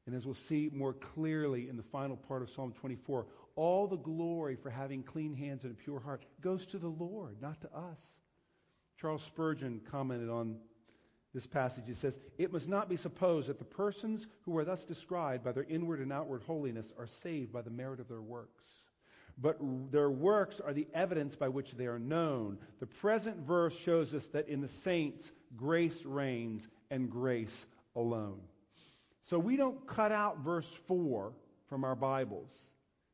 [0.06, 3.98] And as we'll see more clearly in the final part of Psalm 24, all the
[3.98, 7.74] glory for having clean hands and a pure heart goes to the Lord, not to
[7.74, 8.00] us.
[9.00, 10.58] Charles Spurgeon commented on
[11.34, 11.86] this passage.
[11.88, 15.52] He says, It must not be supposed that the persons who are thus described by
[15.52, 18.66] their inward and outward holiness are saved by the merit of their works.
[19.38, 19.58] But
[19.92, 22.60] their works are the evidence by which they are known.
[22.80, 28.42] The present verse shows us that in the saints, grace reigns and grace alone.
[29.24, 31.34] So we don't cut out verse 4
[31.70, 32.50] from our Bibles.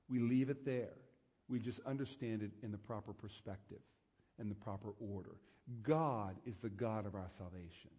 [0.10, 0.94] We leave it there.
[1.48, 3.80] We just understand it in the proper perspective
[4.40, 5.36] and the proper order.
[5.84, 7.92] God is the God of our salvation.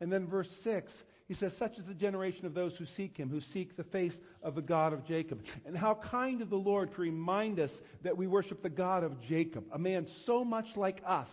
[0.00, 0.92] And then verse 6,
[1.28, 4.20] he says, Such is the generation of those who seek him, who seek the face
[4.42, 5.44] of the God of Jacob.
[5.66, 9.20] And how kind of the Lord to remind us that we worship the God of
[9.20, 11.30] Jacob, a man so much like us,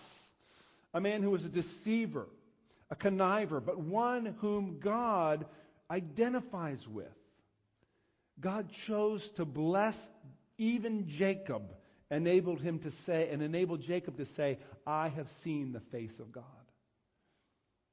[0.93, 2.27] a man who was a deceiver,
[2.91, 5.45] a conniver, but one whom God
[5.89, 7.07] identifies with.
[8.39, 9.97] God chose to bless
[10.57, 11.73] even Jacob,
[12.11, 16.31] enabled him to say, and enabled Jacob to say, I have seen the face of
[16.31, 16.43] God.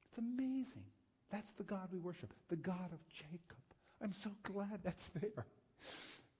[0.09, 0.83] It's amazing.
[1.31, 3.57] That's the God we worship, the God of Jacob.
[4.01, 5.45] I'm so glad that's there.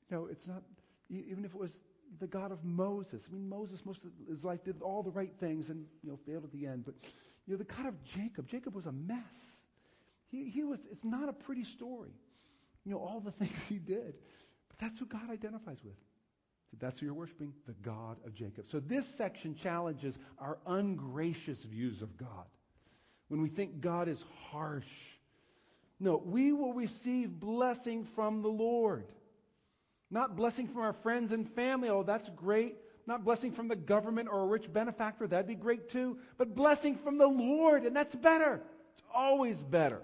[0.09, 0.63] No, it's not,
[1.09, 1.77] even if it was
[2.19, 3.21] the God of Moses.
[3.29, 6.19] I mean, Moses, most of his life, did all the right things and, you know,
[6.25, 6.85] failed at the end.
[6.85, 6.95] But,
[7.45, 9.17] you know, the God of Jacob, Jacob was a mess.
[10.29, 12.13] He, he was, it's not a pretty story.
[12.85, 14.13] You know, all the things he did.
[14.69, 15.97] But that's who God identifies with.
[16.71, 18.65] So that's who you're worshiping, the God of Jacob.
[18.67, 22.45] So this section challenges our ungracious views of God.
[23.29, 24.87] When we think God is harsh.
[25.99, 29.05] No, we will receive blessing from the Lord.
[30.09, 31.89] Not blessing from our friends and family.
[31.89, 32.75] Oh, that's great.
[33.05, 35.27] Not blessing from the government or a rich benefactor.
[35.27, 36.17] That'd be great too.
[36.37, 38.61] But blessing from the Lord, and that's better.
[38.93, 40.01] It's always better.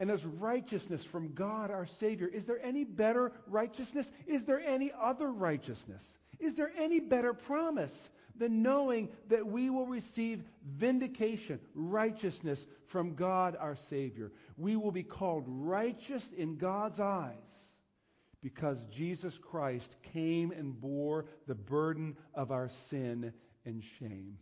[0.00, 2.26] And as righteousness from God our Savior.
[2.26, 4.10] Is there any better righteousness?
[4.26, 6.02] Is there any other righteousness?
[6.40, 13.56] Is there any better promise than knowing that we will receive vindication, righteousness from God
[13.60, 14.32] our Savior?
[14.56, 17.36] We will be called righteous in God's eyes
[18.42, 23.34] because Jesus Christ came and bore the burden of our sin
[23.66, 24.38] and shame.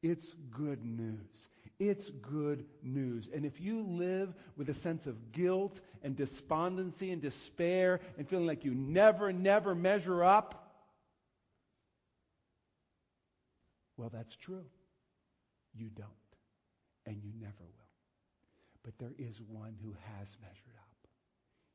[0.00, 1.48] It's good news.
[1.78, 3.28] It's good news.
[3.34, 8.46] And if you live with a sense of guilt and despondency and despair and feeling
[8.46, 10.66] like you never, never measure up,
[13.98, 14.64] well, that's true.
[15.74, 16.08] You don't.
[17.04, 17.72] And you never will.
[18.82, 21.08] But there is one who has measured up.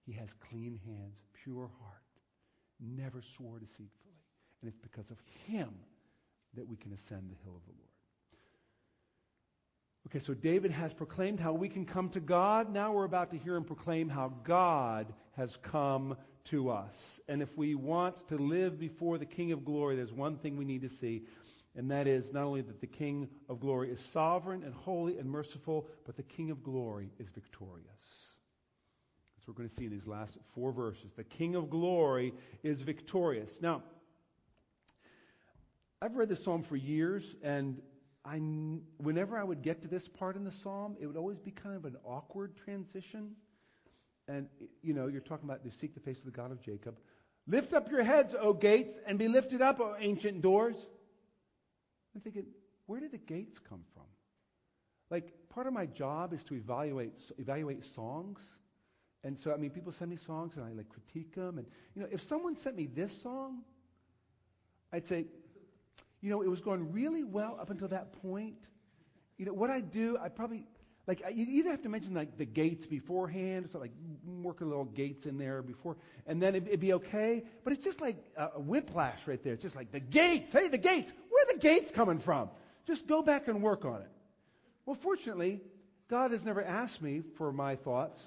[0.06, 2.02] He has clean hands, pure heart,
[2.80, 4.16] never swore deceitfully.
[4.62, 5.70] And it's because of him
[6.56, 7.91] that we can ascend the hill of the Lord.
[10.08, 12.74] Okay, so David has proclaimed how we can come to God.
[12.74, 17.22] Now we're about to hear him proclaim how God has come to us.
[17.28, 20.66] And if we want to live before the King of glory, there's one thing we
[20.66, 21.24] need to see,
[21.76, 25.30] and that is not only that the King of glory is sovereign and holy and
[25.30, 27.88] merciful, but the King of glory is victorious.
[29.36, 31.12] That's what we're going to see in these last four verses.
[31.16, 32.34] The King of glory
[32.64, 33.52] is victorious.
[33.62, 33.84] Now,
[36.02, 37.80] I've read this psalm for years, and
[38.24, 38.40] I,
[38.98, 41.76] whenever I would get to this part in the psalm, it would always be kind
[41.76, 43.32] of an awkward transition.
[44.28, 44.48] And,
[44.84, 47.00] you know, you're talking about to seek the face of the God of Jacob.
[47.48, 50.76] Lift up your heads, O gates, and be lifted up, O ancient doors.
[52.14, 52.46] I'm thinking,
[52.86, 54.04] where did the gates come from?
[55.10, 58.40] Like, part of my job is to evaluate, evaluate songs.
[59.24, 61.58] And so, I mean, people send me songs and I like critique them.
[61.58, 63.64] And, you know, if someone sent me this song,
[64.94, 65.26] I'd say,
[66.22, 68.56] you know, it was going really well up until that point.
[69.38, 70.66] You know, what I do, I probably,
[71.08, 73.92] like, you either have to mention like the gates beforehand, so like
[74.44, 77.44] work a little gates in there before, and then it'd, it'd be okay.
[77.64, 79.54] But it's just like a, a whiplash right there.
[79.54, 80.54] It's just like the gates.
[80.54, 81.12] Hey, the gates.
[81.30, 82.50] Where are the gates coming from?
[82.86, 84.10] Just go back and work on it.
[84.86, 85.62] Well, fortunately,
[86.08, 88.22] God has never asked me for my thoughts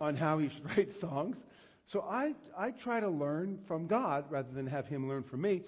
[0.00, 1.36] on how he should write songs.
[1.84, 5.62] So I, I try to learn from God rather than have him learn from me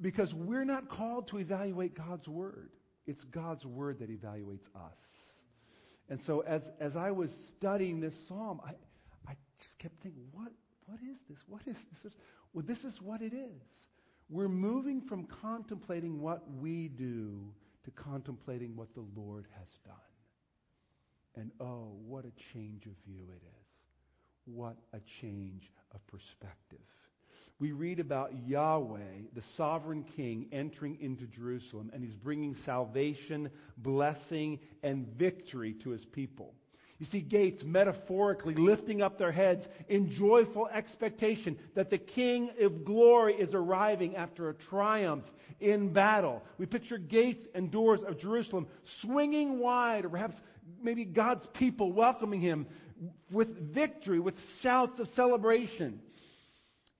[0.00, 2.70] because we're not called to evaluate God's word.
[3.06, 4.98] It's God's word that evaluates us.
[6.08, 8.72] And so as, as I was studying this psalm, I,
[9.30, 10.52] I just kept thinking, what,
[10.86, 11.38] what is this?
[11.48, 12.12] What is this?
[12.52, 13.62] Well, this is what it is.
[14.28, 17.52] We're moving from contemplating what we do
[17.84, 19.94] to contemplating what the Lord has done.
[21.36, 23.66] And oh, what a change of view it is.
[24.46, 26.78] What a change of perspective.
[27.60, 34.58] We read about Yahweh, the sovereign king, entering into Jerusalem, and he's bringing salvation, blessing,
[34.82, 36.52] and victory to his people.
[36.98, 42.84] You see gates metaphorically lifting up their heads in joyful expectation that the King of
[42.84, 45.24] glory is arriving after a triumph
[45.60, 46.42] in battle.
[46.56, 50.40] We picture gates and doors of Jerusalem swinging wide, or perhaps
[50.82, 52.66] maybe God's people welcoming him
[53.30, 56.00] with victory, with shouts of celebration.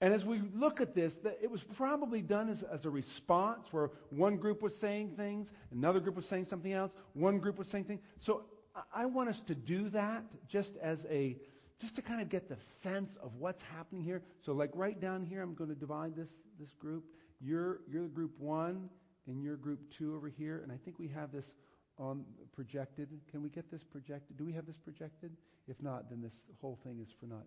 [0.00, 3.90] And as we look at this, it was probably done as, as, a response where
[4.10, 7.84] one group was saying things, another group was saying something else, one group was saying
[7.84, 8.00] things.
[8.18, 8.44] So
[8.92, 11.36] I want us to do that just as a,
[11.80, 14.22] just to kind of get the sense of what's happening here.
[14.40, 17.04] So like right down here, I'm going to divide this, this group.
[17.40, 18.88] You're, you're group one,
[19.26, 20.60] and you're group two over here.
[20.62, 21.54] And I think we have this
[21.98, 23.08] on projected.
[23.30, 24.36] Can we get this projected?
[24.36, 25.32] Do we have this projected?
[25.68, 27.46] If not, then this whole thing is for naught.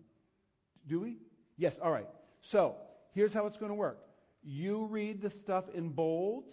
[0.86, 1.18] Do we?
[1.56, 2.06] Yes, all right.
[2.40, 2.76] So,
[3.14, 3.98] here's how it's going to work.
[4.42, 6.44] You read the stuff in bold,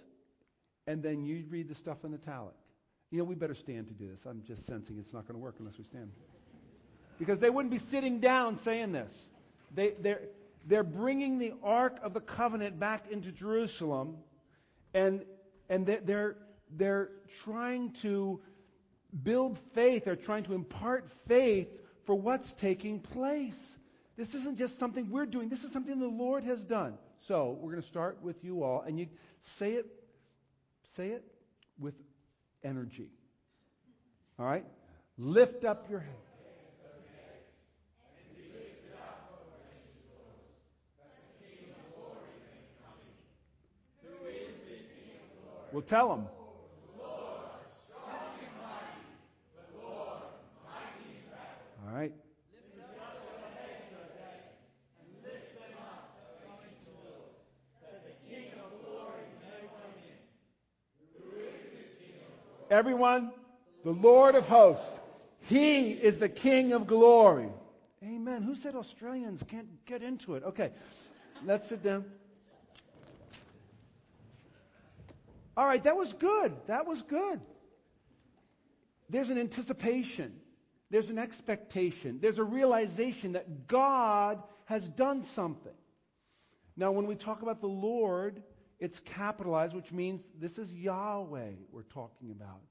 [0.88, 2.56] and then you read the stuff in italic.
[3.12, 4.26] You know, we better stand to do this.
[4.26, 6.12] I'm just sensing it's not going to work unless we stand.
[7.18, 9.12] Because they wouldn't be sitting down saying this.
[9.74, 10.22] They, they're,
[10.66, 14.18] they're bringing the Ark of the Covenant back into Jerusalem,
[14.94, 15.24] and,
[15.70, 16.36] and they're,
[16.76, 17.10] they're
[17.44, 18.42] trying to
[19.24, 21.68] build faith, they're trying to impart faith
[22.06, 23.75] for what's taking place.
[24.18, 26.98] This isn't just something we're doing, this is something the Lord has done.
[27.20, 29.08] So we're going to start with you all, and you
[29.60, 29.86] say it,
[30.96, 31.24] say it
[31.80, 31.96] with
[32.64, 33.10] energy.
[34.40, 34.66] All right?
[35.18, 36.16] Lift up your hand.
[45.76, 46.28] We'll tell them.
[51.86, 52.14] All right.
[62.70, 63.32] Everyone,
[63.84, 65.00] the Lord of hosts.
[65.42, 67.50] He is the King of glory.
[68.04, 68.42] Amen.
[68.42, 70.44] Who said Australians can't get into it?
[70.44, 70.72] Okay,
[71.46, 72.06] let's sit down.
[75.58, 76.54] All right, that was good.
[76.68, 77.40] That was good.
[79.10, 80.34] There's an anticipation,
[80.90, 85.72] there's an expectation, there's a realization that God has done something.
[86.76, 88.42] Now, when we talk about the Lord,
[88.80, 92.62] it's capitalized, which means this is Yahweh we're talking about.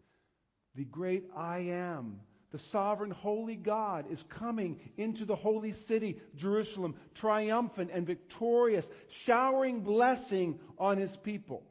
[0.75, 2.21] The great I am.
[2.51, 8.89] The sovereign holy God is coming into the holy city, Jerusalem, triumphant and victorious,
[9.25, 11.65] showering blessing on his people.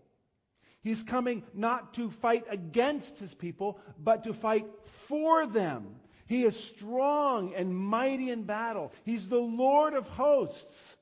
[0.81, 4.65] He's coming not to fight against his people, but to fight
[5.07, 5.95] for them.
[6.25, 8.91] He is strong and mighty in battle.
[9.05, 10.97] He's the Lord of hosts.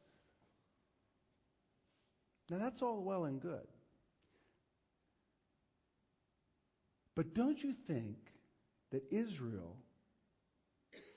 [2.51, 3.65] Now, that's all well and good.
[7.15, 8.17] But don't you think
[8.91, 9.77] that Israel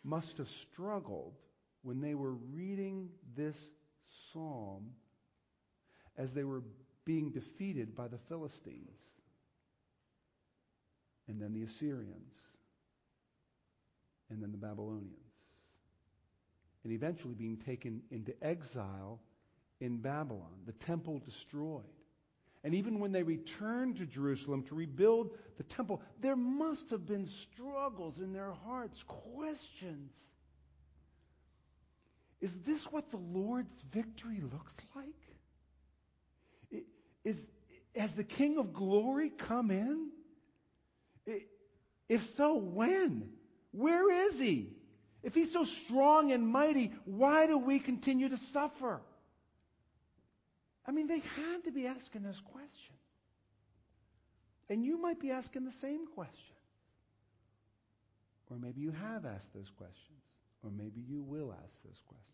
[0.05, 1.35] must have struggled
[1.83, 3.57] when they were reading this
[4.33, 4.93] psalm
[6.17, 6.63] as they were
[7.05, 8.97] being defeated by the Philistines
[11.27, 12.33] and then the Assyrians
[14.31, 15.19] and then the Babylonians
[16.85, 19.21] and eventually being taken into exile
[19.85, 21.83] in Babylon, the temple destroyed.
[22.65, 27.27] And even when they returned to Jerusalem to rebuild the temple, there must have been
[27.27, 30.11] struggles in their hearts, questions.
[32.41, 36.85] Is this what the Lord's victory looks like?
[37.23, 37.37] Is,
[37.95, 40.09] has the King of glory come in?
[42.09, 43.29] If so, when?
[43.73, 44.71] Where is he?
[45.23, 49.03] If he's so strong and mighty, why do we continue to suffer?
[50.87, 52.95] I mean, they had to be asking this question.
[54.69, 56.41] And you might be asking the same questions.
[58.51, 60.21] Or maybe you have asked those questions.
[60.63, 62.31] Or maybe you will ask those questions.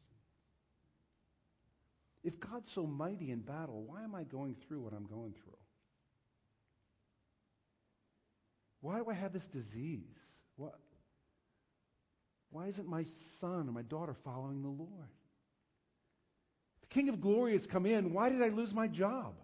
[2.23, 5.57] If God's so mighty in battle, why am I going through what I'm going through?
[8.81, 10.05] Why do I have this disease?
[10.57, 10.79] What?
[12.51, 13.05] Why isn't my
[13.41, 15.09] son or my daughter following the Lord?
[16.91, 18.13] King of Glory has come in.
[18.13, 19.35] Why did I lose my job?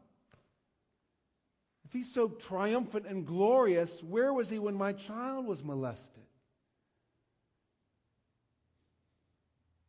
[1.85, 6.25] If he's so triumphant and glorious, where was he when my child was molested?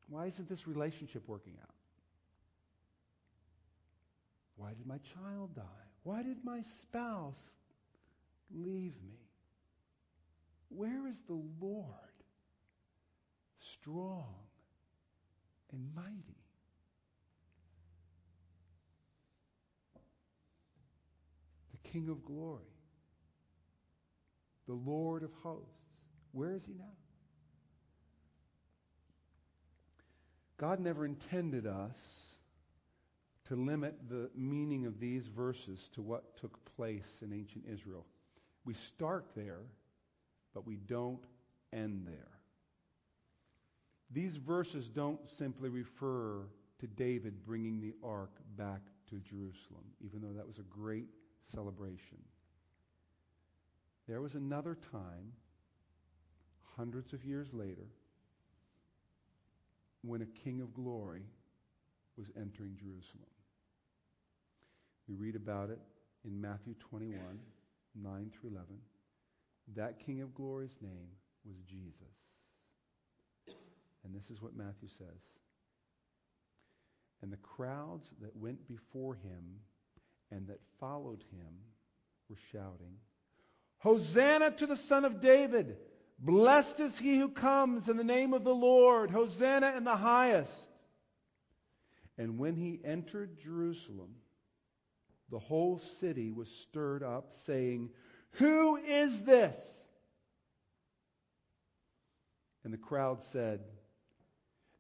[0.10, 1.74] Why isn't this relationship working out?
[4.56, 5.64] Why did my child die?
[6.04, 7.40] Why did my spouse
[8.52, 9.20] leave me?
[10.70, 11.86] Where is the Lord
[13.60, 14.34] strong
[15.72, 16.38] and mighty?
[21.72, 22.62] The King of glory,
[24.68, 25.72] the Lord of hosts.
[26.32, 26.94] Where is he now?
[30.58, 31.96] God never intended us
[33.48, 38.06] to limit the meaning of these verses to what took place in ancient Israel.
[38.64, 39.64] We start there,
[40.54, 41.24] but we don't
[41.74, 42.30] end there.
[44.12, 46.42] These verses don't simply refer
[46.78, 51.08] to David bringing the ark back to Jerusalem, even though that was a great
[51.54, 52.20] celebration.
[54.08, 55.34] There was another time,
[56.76, 57.88] hundreds of years later,
[60.02, 61.24] when a king of glory
[62.18, 63.28] was entering Jerusalem.
[65.08, 65.80] We read about it
[66.26, 67.20] in Matthew 21,
[68.02, 68.66] 9 through 11.
[69.76, 71.10] That King of Glory's name
[71.46, 72.16] was Jesus.
[74.04, 75.22] And this is what Matthew says.
[77.22, 79.60] And the crowds that went before him
[80.32, 81.54] and that followed him
[82.30, 82.98] were shouting,
[83.80, 85.78] Hosanna to the Son of David!
[86.20, 89.12] Blessed is he who comes in the name of the Lord!
[89.12, 90.52] Hosanna in the highest!
[92.18, 94.16] And when he entered Jerusalem,
[95.30, 97.90] the whole city was stirred up, saying,
[98.32, 99.56] Who is this?
[102.64, 103.62] And the crowd said,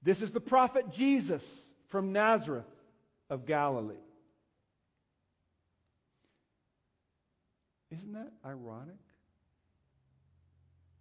[0.01, 1.43] This is the prophet Jesus
[1.89, 2.65] from Nazareth
[3.29, 3.95] of Galilee.
[7.91, 8.95] Isn't that ironic?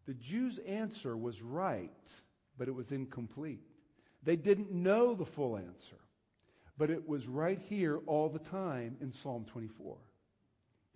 [0.06, 1.90] The Jews' answer was right,
[2.56, 3.60] but it was incomplete.
[4.22, 5.96] They didn't know the full answer,
[6.78, 9.96] but it was right here all the time in Psalm 24.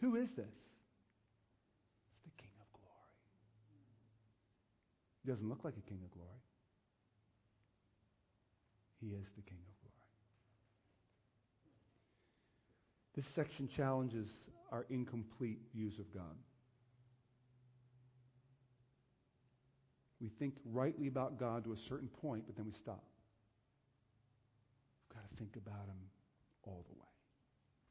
[0.00, 0.44] Who is this?
[0.46, 3.12] It's the King of glory.
[5.24, 6.28] He doesn't look like a King of glory.
[9.00, 9.89] He is the King of glory.
[13.14, 14.28] This section challenges
[14.70, 16.36] our incomplete views of God.
[20.20, 23.02] We think rightly about God to a certain point, but then we stop.
[25.08, 25.96] We've got to think about Him
[26.62, 27.06] all the way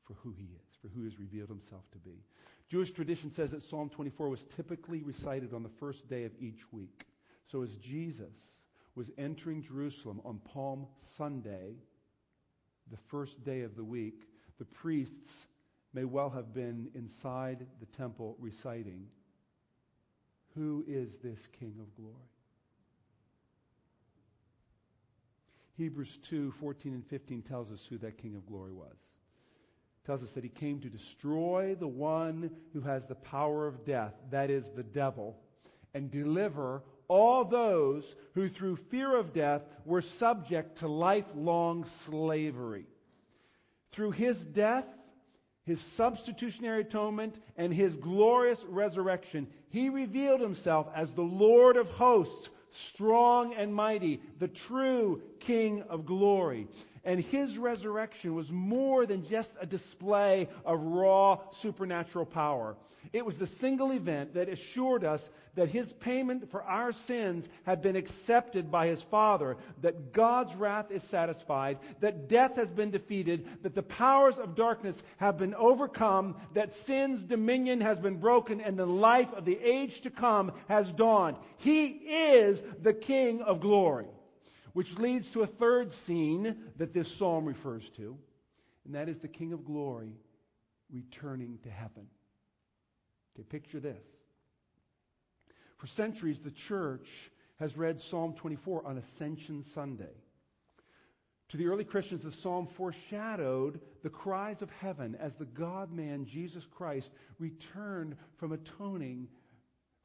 [0.05, 2.23] for who He is, for who He has revealed Himself to be.
[2.69, 6.71] Jewish tradition says that Psalm 24 was typically recited on the first day of each
[6.71, 7.05] week.
[7.45, 8.35] So as Jesus
[8.95, 10.85] was entering Jerusalem on Palm
[11.17, 11.73] Sunday,
[12.91, 14.28] the first day of the week,
[14.59, 15.31] the priests
[15.93, 19.07] may well have been inside the temple reciting,
[20.55, 22.15] Who is this King of glory?
[25.77, 28.91] Hebrews 2 14 and 15 tells us who that King of glory was.
[28.91, 33.85] It tells us that he came to destroy the one who has the power of
[33.85, 35.37] death, that is, the devil,
[35.93, 42.85] and deliver all those who through fear of death were subject to lifelong slavery.
[43.91, 44.85] Through his death,
[45.65, 52.49] his substitutionary atonement, and his glorious resurrection, he revealed himself as the Lord of hosts,
[52.71, 56.67] strong and mighty, the true King of glory.
[57.03, 62.75] And his resurrection was more than just a display of raw supernatural power.
[63.13, 67.81] It was the single event that assured us that his payment for our sins had
[67.81, 73.47] been accepted by his Father, that God's wrath is satisfied, that death has been defeated,
[73.63, 78.77] that the powers of darkness have been overcome, that sin's dominion has been broken, and
[78.77, 81.37] the life of the age to come has dawned.
[81.57, 84.07] He is the King of glory.
[84.79, 88.17] Which leads to a third scene that this psalm refers to,
[88.85, 90.15] and that is the King of glory
[90.89, 92.07] returning to heaven.
[93.35, 94.01] Okay, picture this.
[95.79, 97.09] For centuries, the church
[97.59, 100.15] has read Psalm 24 on Ascension Sunday.
[101.49, 106.23] To the early Christians, the psalm foreshadowed the cries of heaven as the God man,
[106.23, 109.27] Jesus Christ, returned from atoning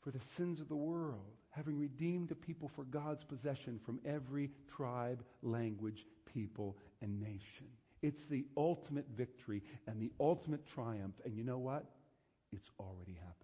[0.01, 4.51] for the sins of the world, having redeemed a people for God's possession from every
[4.69, 7.69] tribe, language, people, and nation.
[8.03, 11.15] It's the ultimate victory and the ultimate triumph.
[11.25, 11.85] And you know what?
[12.53, 13.37] It's already happened.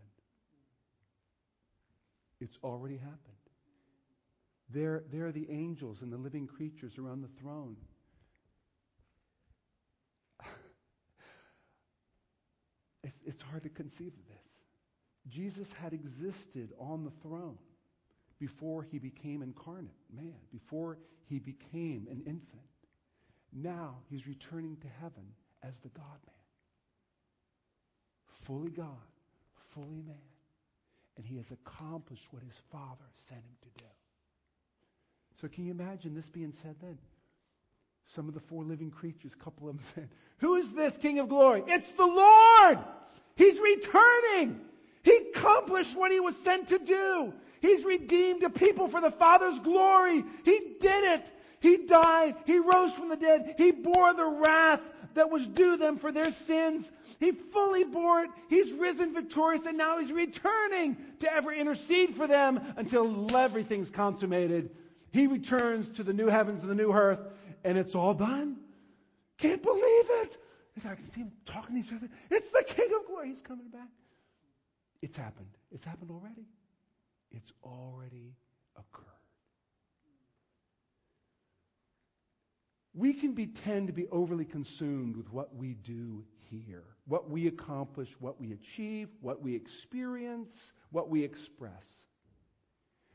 [2.40, 3.20] It's already happened.
[4.70, 7.76] There, there are the angels and the living creatures around the throne.
[13.04, 14.36] it's, it's hard to conceive of this.
[15.28, 17.58] Jesus had existed on the throne
[18.40, 22.62] before he became incarnate man, before he became an infant.
[23.52, 25.24] Now he's returning to heaven
[25.62, 26.34] as the God man.
[28.46, 28.86] Fully God,
[29.74, 30.16] fully man.
[31.16, 33.88] And he has accomplished what his Father sent him to do.
[35.40, 36.98] So can you imagine this being said then?
[38.14, 41.18] Some of the four living creatures, a couple of them said, Who is this King
[41.18, 41.62] of glory?
[41.66, 42.78] It's the Lord!
[43.36, 44.60] He's returning!
[45.02, 47.32] He accomplished what he was sent to do.
[47.60, 50.24] He's redeemed a people for the Father's glory.
[50.44, 51.30] He did it.
[51.60, 52.36] He died.
[52.46, 53.54] He rose from the dead.
[53.58, 54.80] He bore the wrath
[55.14, 56.90] that was due them for their sins.
[57.18, 58.30] He fully bore it.
[58.48, 64.70] He's risen victorious and now he's returning to ever intercede for them until everything's consummated.
[65.12, 67.20] He returns to the new heavens and the new earth
[67.62, 68.56] and it's all done.
[69.36, 70.36] Can't believe it.
[70.82, 72.08] I can see him talking to each other.
[72.30, 73.28] It's the King of Glory.
[73.28, 73.88] He's coming back.
[75.02, 75.50] It's happened.
[75.70, 76.46] It's happened already.
[77.30, 78.34] It's already
[78.76, 79.06] occurred.
[82.94, 87.46] We can be, tend to be overly consumed with what we do here, what we
[87.46, 91.84] accomplish, what we achieve, what we experience, what we express.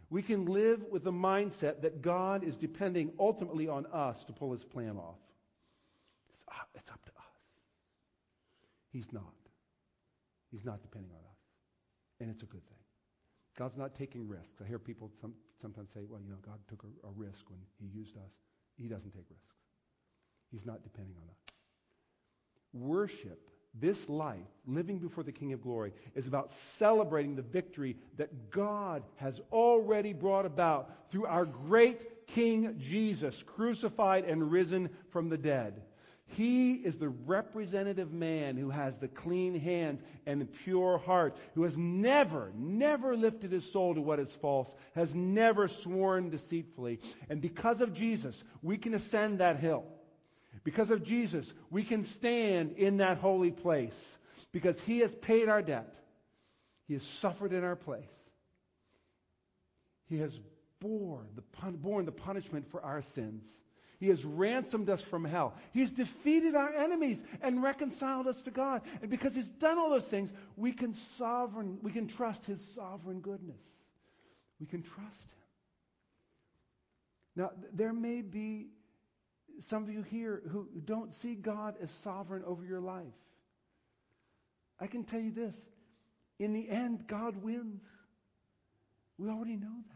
[0.09, 4.53] We can live with the mindset that God is depending ultimately on us to pull
[4.53, 5.19] his plan off.
[6.29, 7.25] It's up, it's up to us.
[8.91, 9.33] He's not.
[10.51, 11.37] He's not depending on us.
[12.21, 12.74] And it's a good thing.
[13.57, 14.61] God's not taking risks.
[14.63, 17.59] I hear people some, sometimes say, well, you know, God took a, a risk when
[17.79, 18.31] he used us.
[18.77, 19.55] He doesn't take risks.
[20.51, 21.37] He's not depending on us.
[22.73, 28.51] Worship, this life, living before the King of Glory, is about celebrating the victory that
[28.51, 35.37] God has already brought about through our great King Jesus, crucified and risen from the
[35.37, 35.81] dead.
[36.27, 41.63] He is the representative man who has the clean hands and the pure heart, who
[41.63, 46.99] has never, never lifted his soul to what is false, has never sworn deceitfully.
[47.29, 49.85] And because of Jesus, we can ascend that hill.
[50.63, 54.17] Because of Jesus, we can stand in that holy place
[54.51, 55.93] because he has paid our debt.
[56.87, 58.03] He has suffered in our place.
[60.07, 60.39] He has
[60.79, 63.47] borne the, borne the punishment for our sins.
[63.99, 65.53] He has ransomed us from hell.
[65.71, 68.81] He's defeated our enemies and reconciled us to God.
[69.01, 73.21] And because he's done all those things, we can sovereign, we can trust his sovereign
[73.21, 73.61] goodness.
[74.59, 75.35] We can trust him.
[77.37, 78.67] Now, there may be
[79.67, 83.05] some of you here who don't see God as sovereign over your life.
[84.79, 85.55] I can tell you this.
[86.39, 87.81] In the end, God wins.
[89.17, 89.94] We already know that.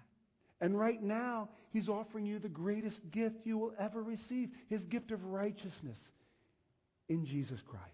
[0.62, 5.12] And right now, He's offering you the greatest gift you will ever receive His gift
[5.12, 6.00] of righteousness
[7.08, 7.86] in Jesus Christ,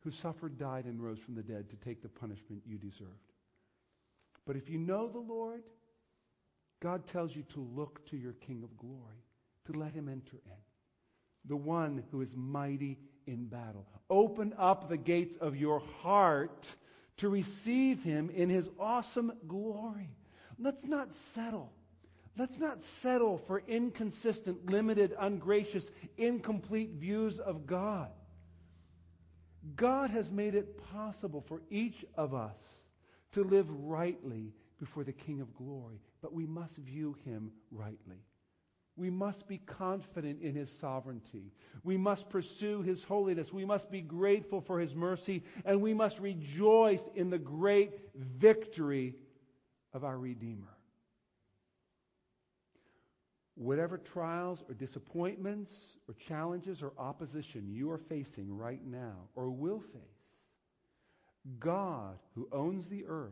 [0.00, 3.10] who suffered, died, and rose from the dead to take the punishment you deserved.
[4.46, 5.62] But if you know the Lord,
[6.80, 9.24] God tells you to look to your King of glory,
[9.66, 10.62] to let Him enter in,
[11.46, 13.86] the one who is mighty in battle.
[14.10, 16.66] Open up the gates of your heart
[17.18, 20.10] to receive Him in His awesome glory.
[20.58, 21.72] Let's not settle.
[22.36, 28.10] Let's not settle for inconsistent, limited, ungracious, incomplete views of God.
[29.76, 32.58] God has made it possible for each of us
[33.32, 38.18] to live rightly before the King of glory, but we must view him rightly.
[38.96, 41.52] We must be confident in his sovereignty.
[41.82, 43.52] We must pursue his holiness.
[43.52, 49.16] We must be grateful for his mercy, and we must rejoice in the great victory
[49.94, 50.76] of our Redeemer.
[53.54, 55.70] Whatever trials or disappointments
[56.08, 60.02] or challenges or opposition you are facing right now or will face,
[61.60, 63.30] God, who owns the earth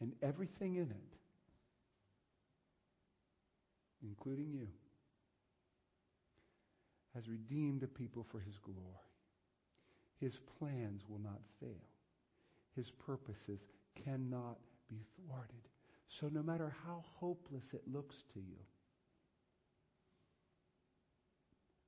[0.00, 1.16] and everything in it,
[4.02, 4.68] including you,
[7.14, 8.78] has redeemed a people for his glory.
[10.20, 11.68] His plans will not fail.
[12.76, 13.60] His purposes
[14.04, 14.56] cannot
[14.90, 15.68] be thwarted.
[16.08, 18.58] So no matter how hopeless it looks to you,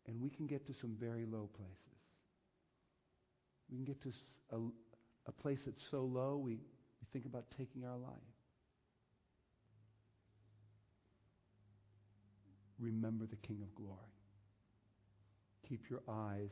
[0.06, 1.76] and we can get to some very low places.
[3.70, 4.12] We can get to
[4.50, 4.58] a,
[5.26, 8.12] a place that's so low we, we think about taking our life.
[12.78, 13.98] Remember the King of glory.
[15.68, 16.50] Keep your eyes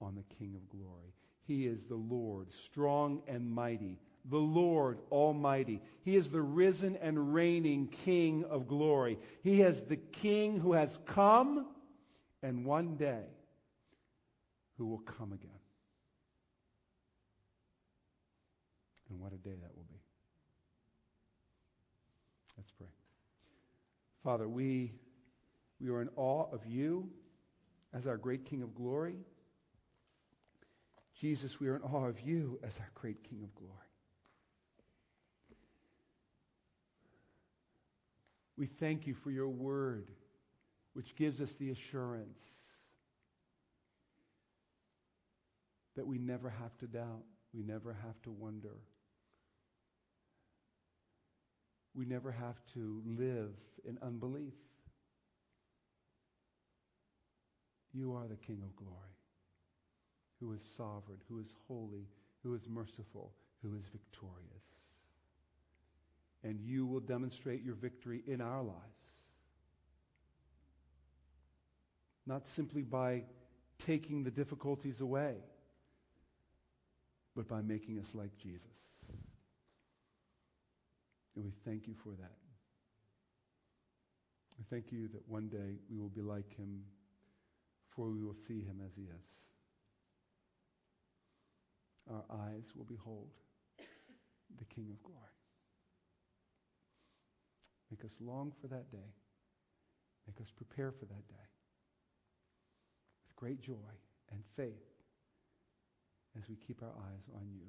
[0.00, 1.14] on the King of glory.
[1.42, 3.98] He is the Lord, strong and mighty,
[4.30, 5.80] the Lord Almighty.
[6.04, 9.18] He is the risen and reigning King of glory.
[9.42, 11.66] He is the King who has come
[12.42, 13.24] and one day
[14.76, 15.50] who will come again.
[19.10, 20.00] And what a day that will be.
[22.56, 22.88] Let's pray.
[24.22, 24.92] Father, we,
[25.80, 27.08] we are in awe of you
[27.94, 29.16] as our great King of glory.
[31.18, 33.87] Jesus, we are in awe of you as our great King of glory.
[38.58, 40.10] We thank you for your word,
[40.92, 42.40] which gives us the assurance
[45.94, 47.22] that we never have to doubt,
[47.54, 48.76] we never have to wonder,
[51.94, 53.54] we never have to live
[53.84, 54.54] in unbelief.
[57.92, 59.16] You are the King of glory,
[60.40, 62.08] who is sovereign, who is holy,
[62.42, 63.32] who is merciful,
[63.62, 64.77] who is victorious
[66.44, 68.78] and you will demonstrate your victory in our lives.
[72.26, 73.22] Not simply by
[73.78, 75.36] taking the difficulties away,
[77.34, 78.62] but by making us like Jesus.
[81.34, 82.36] And we thank you for that.
[84.58, 86.82] We thank you that one day we will be like him,
[87.90, 89.08] for we will see him as he is.
[92.10, 93.28] Our eyes will behold
[94.58, 95.37] the King of glory.
[97.90, 99.14] Make us long for that day.
[100.26, 101.48] Make us prepare for that day
[103.24, 103.92] with great joy
[104.30, 104.84] and faith
[106.36, 107.66] as we keep our eyes on you.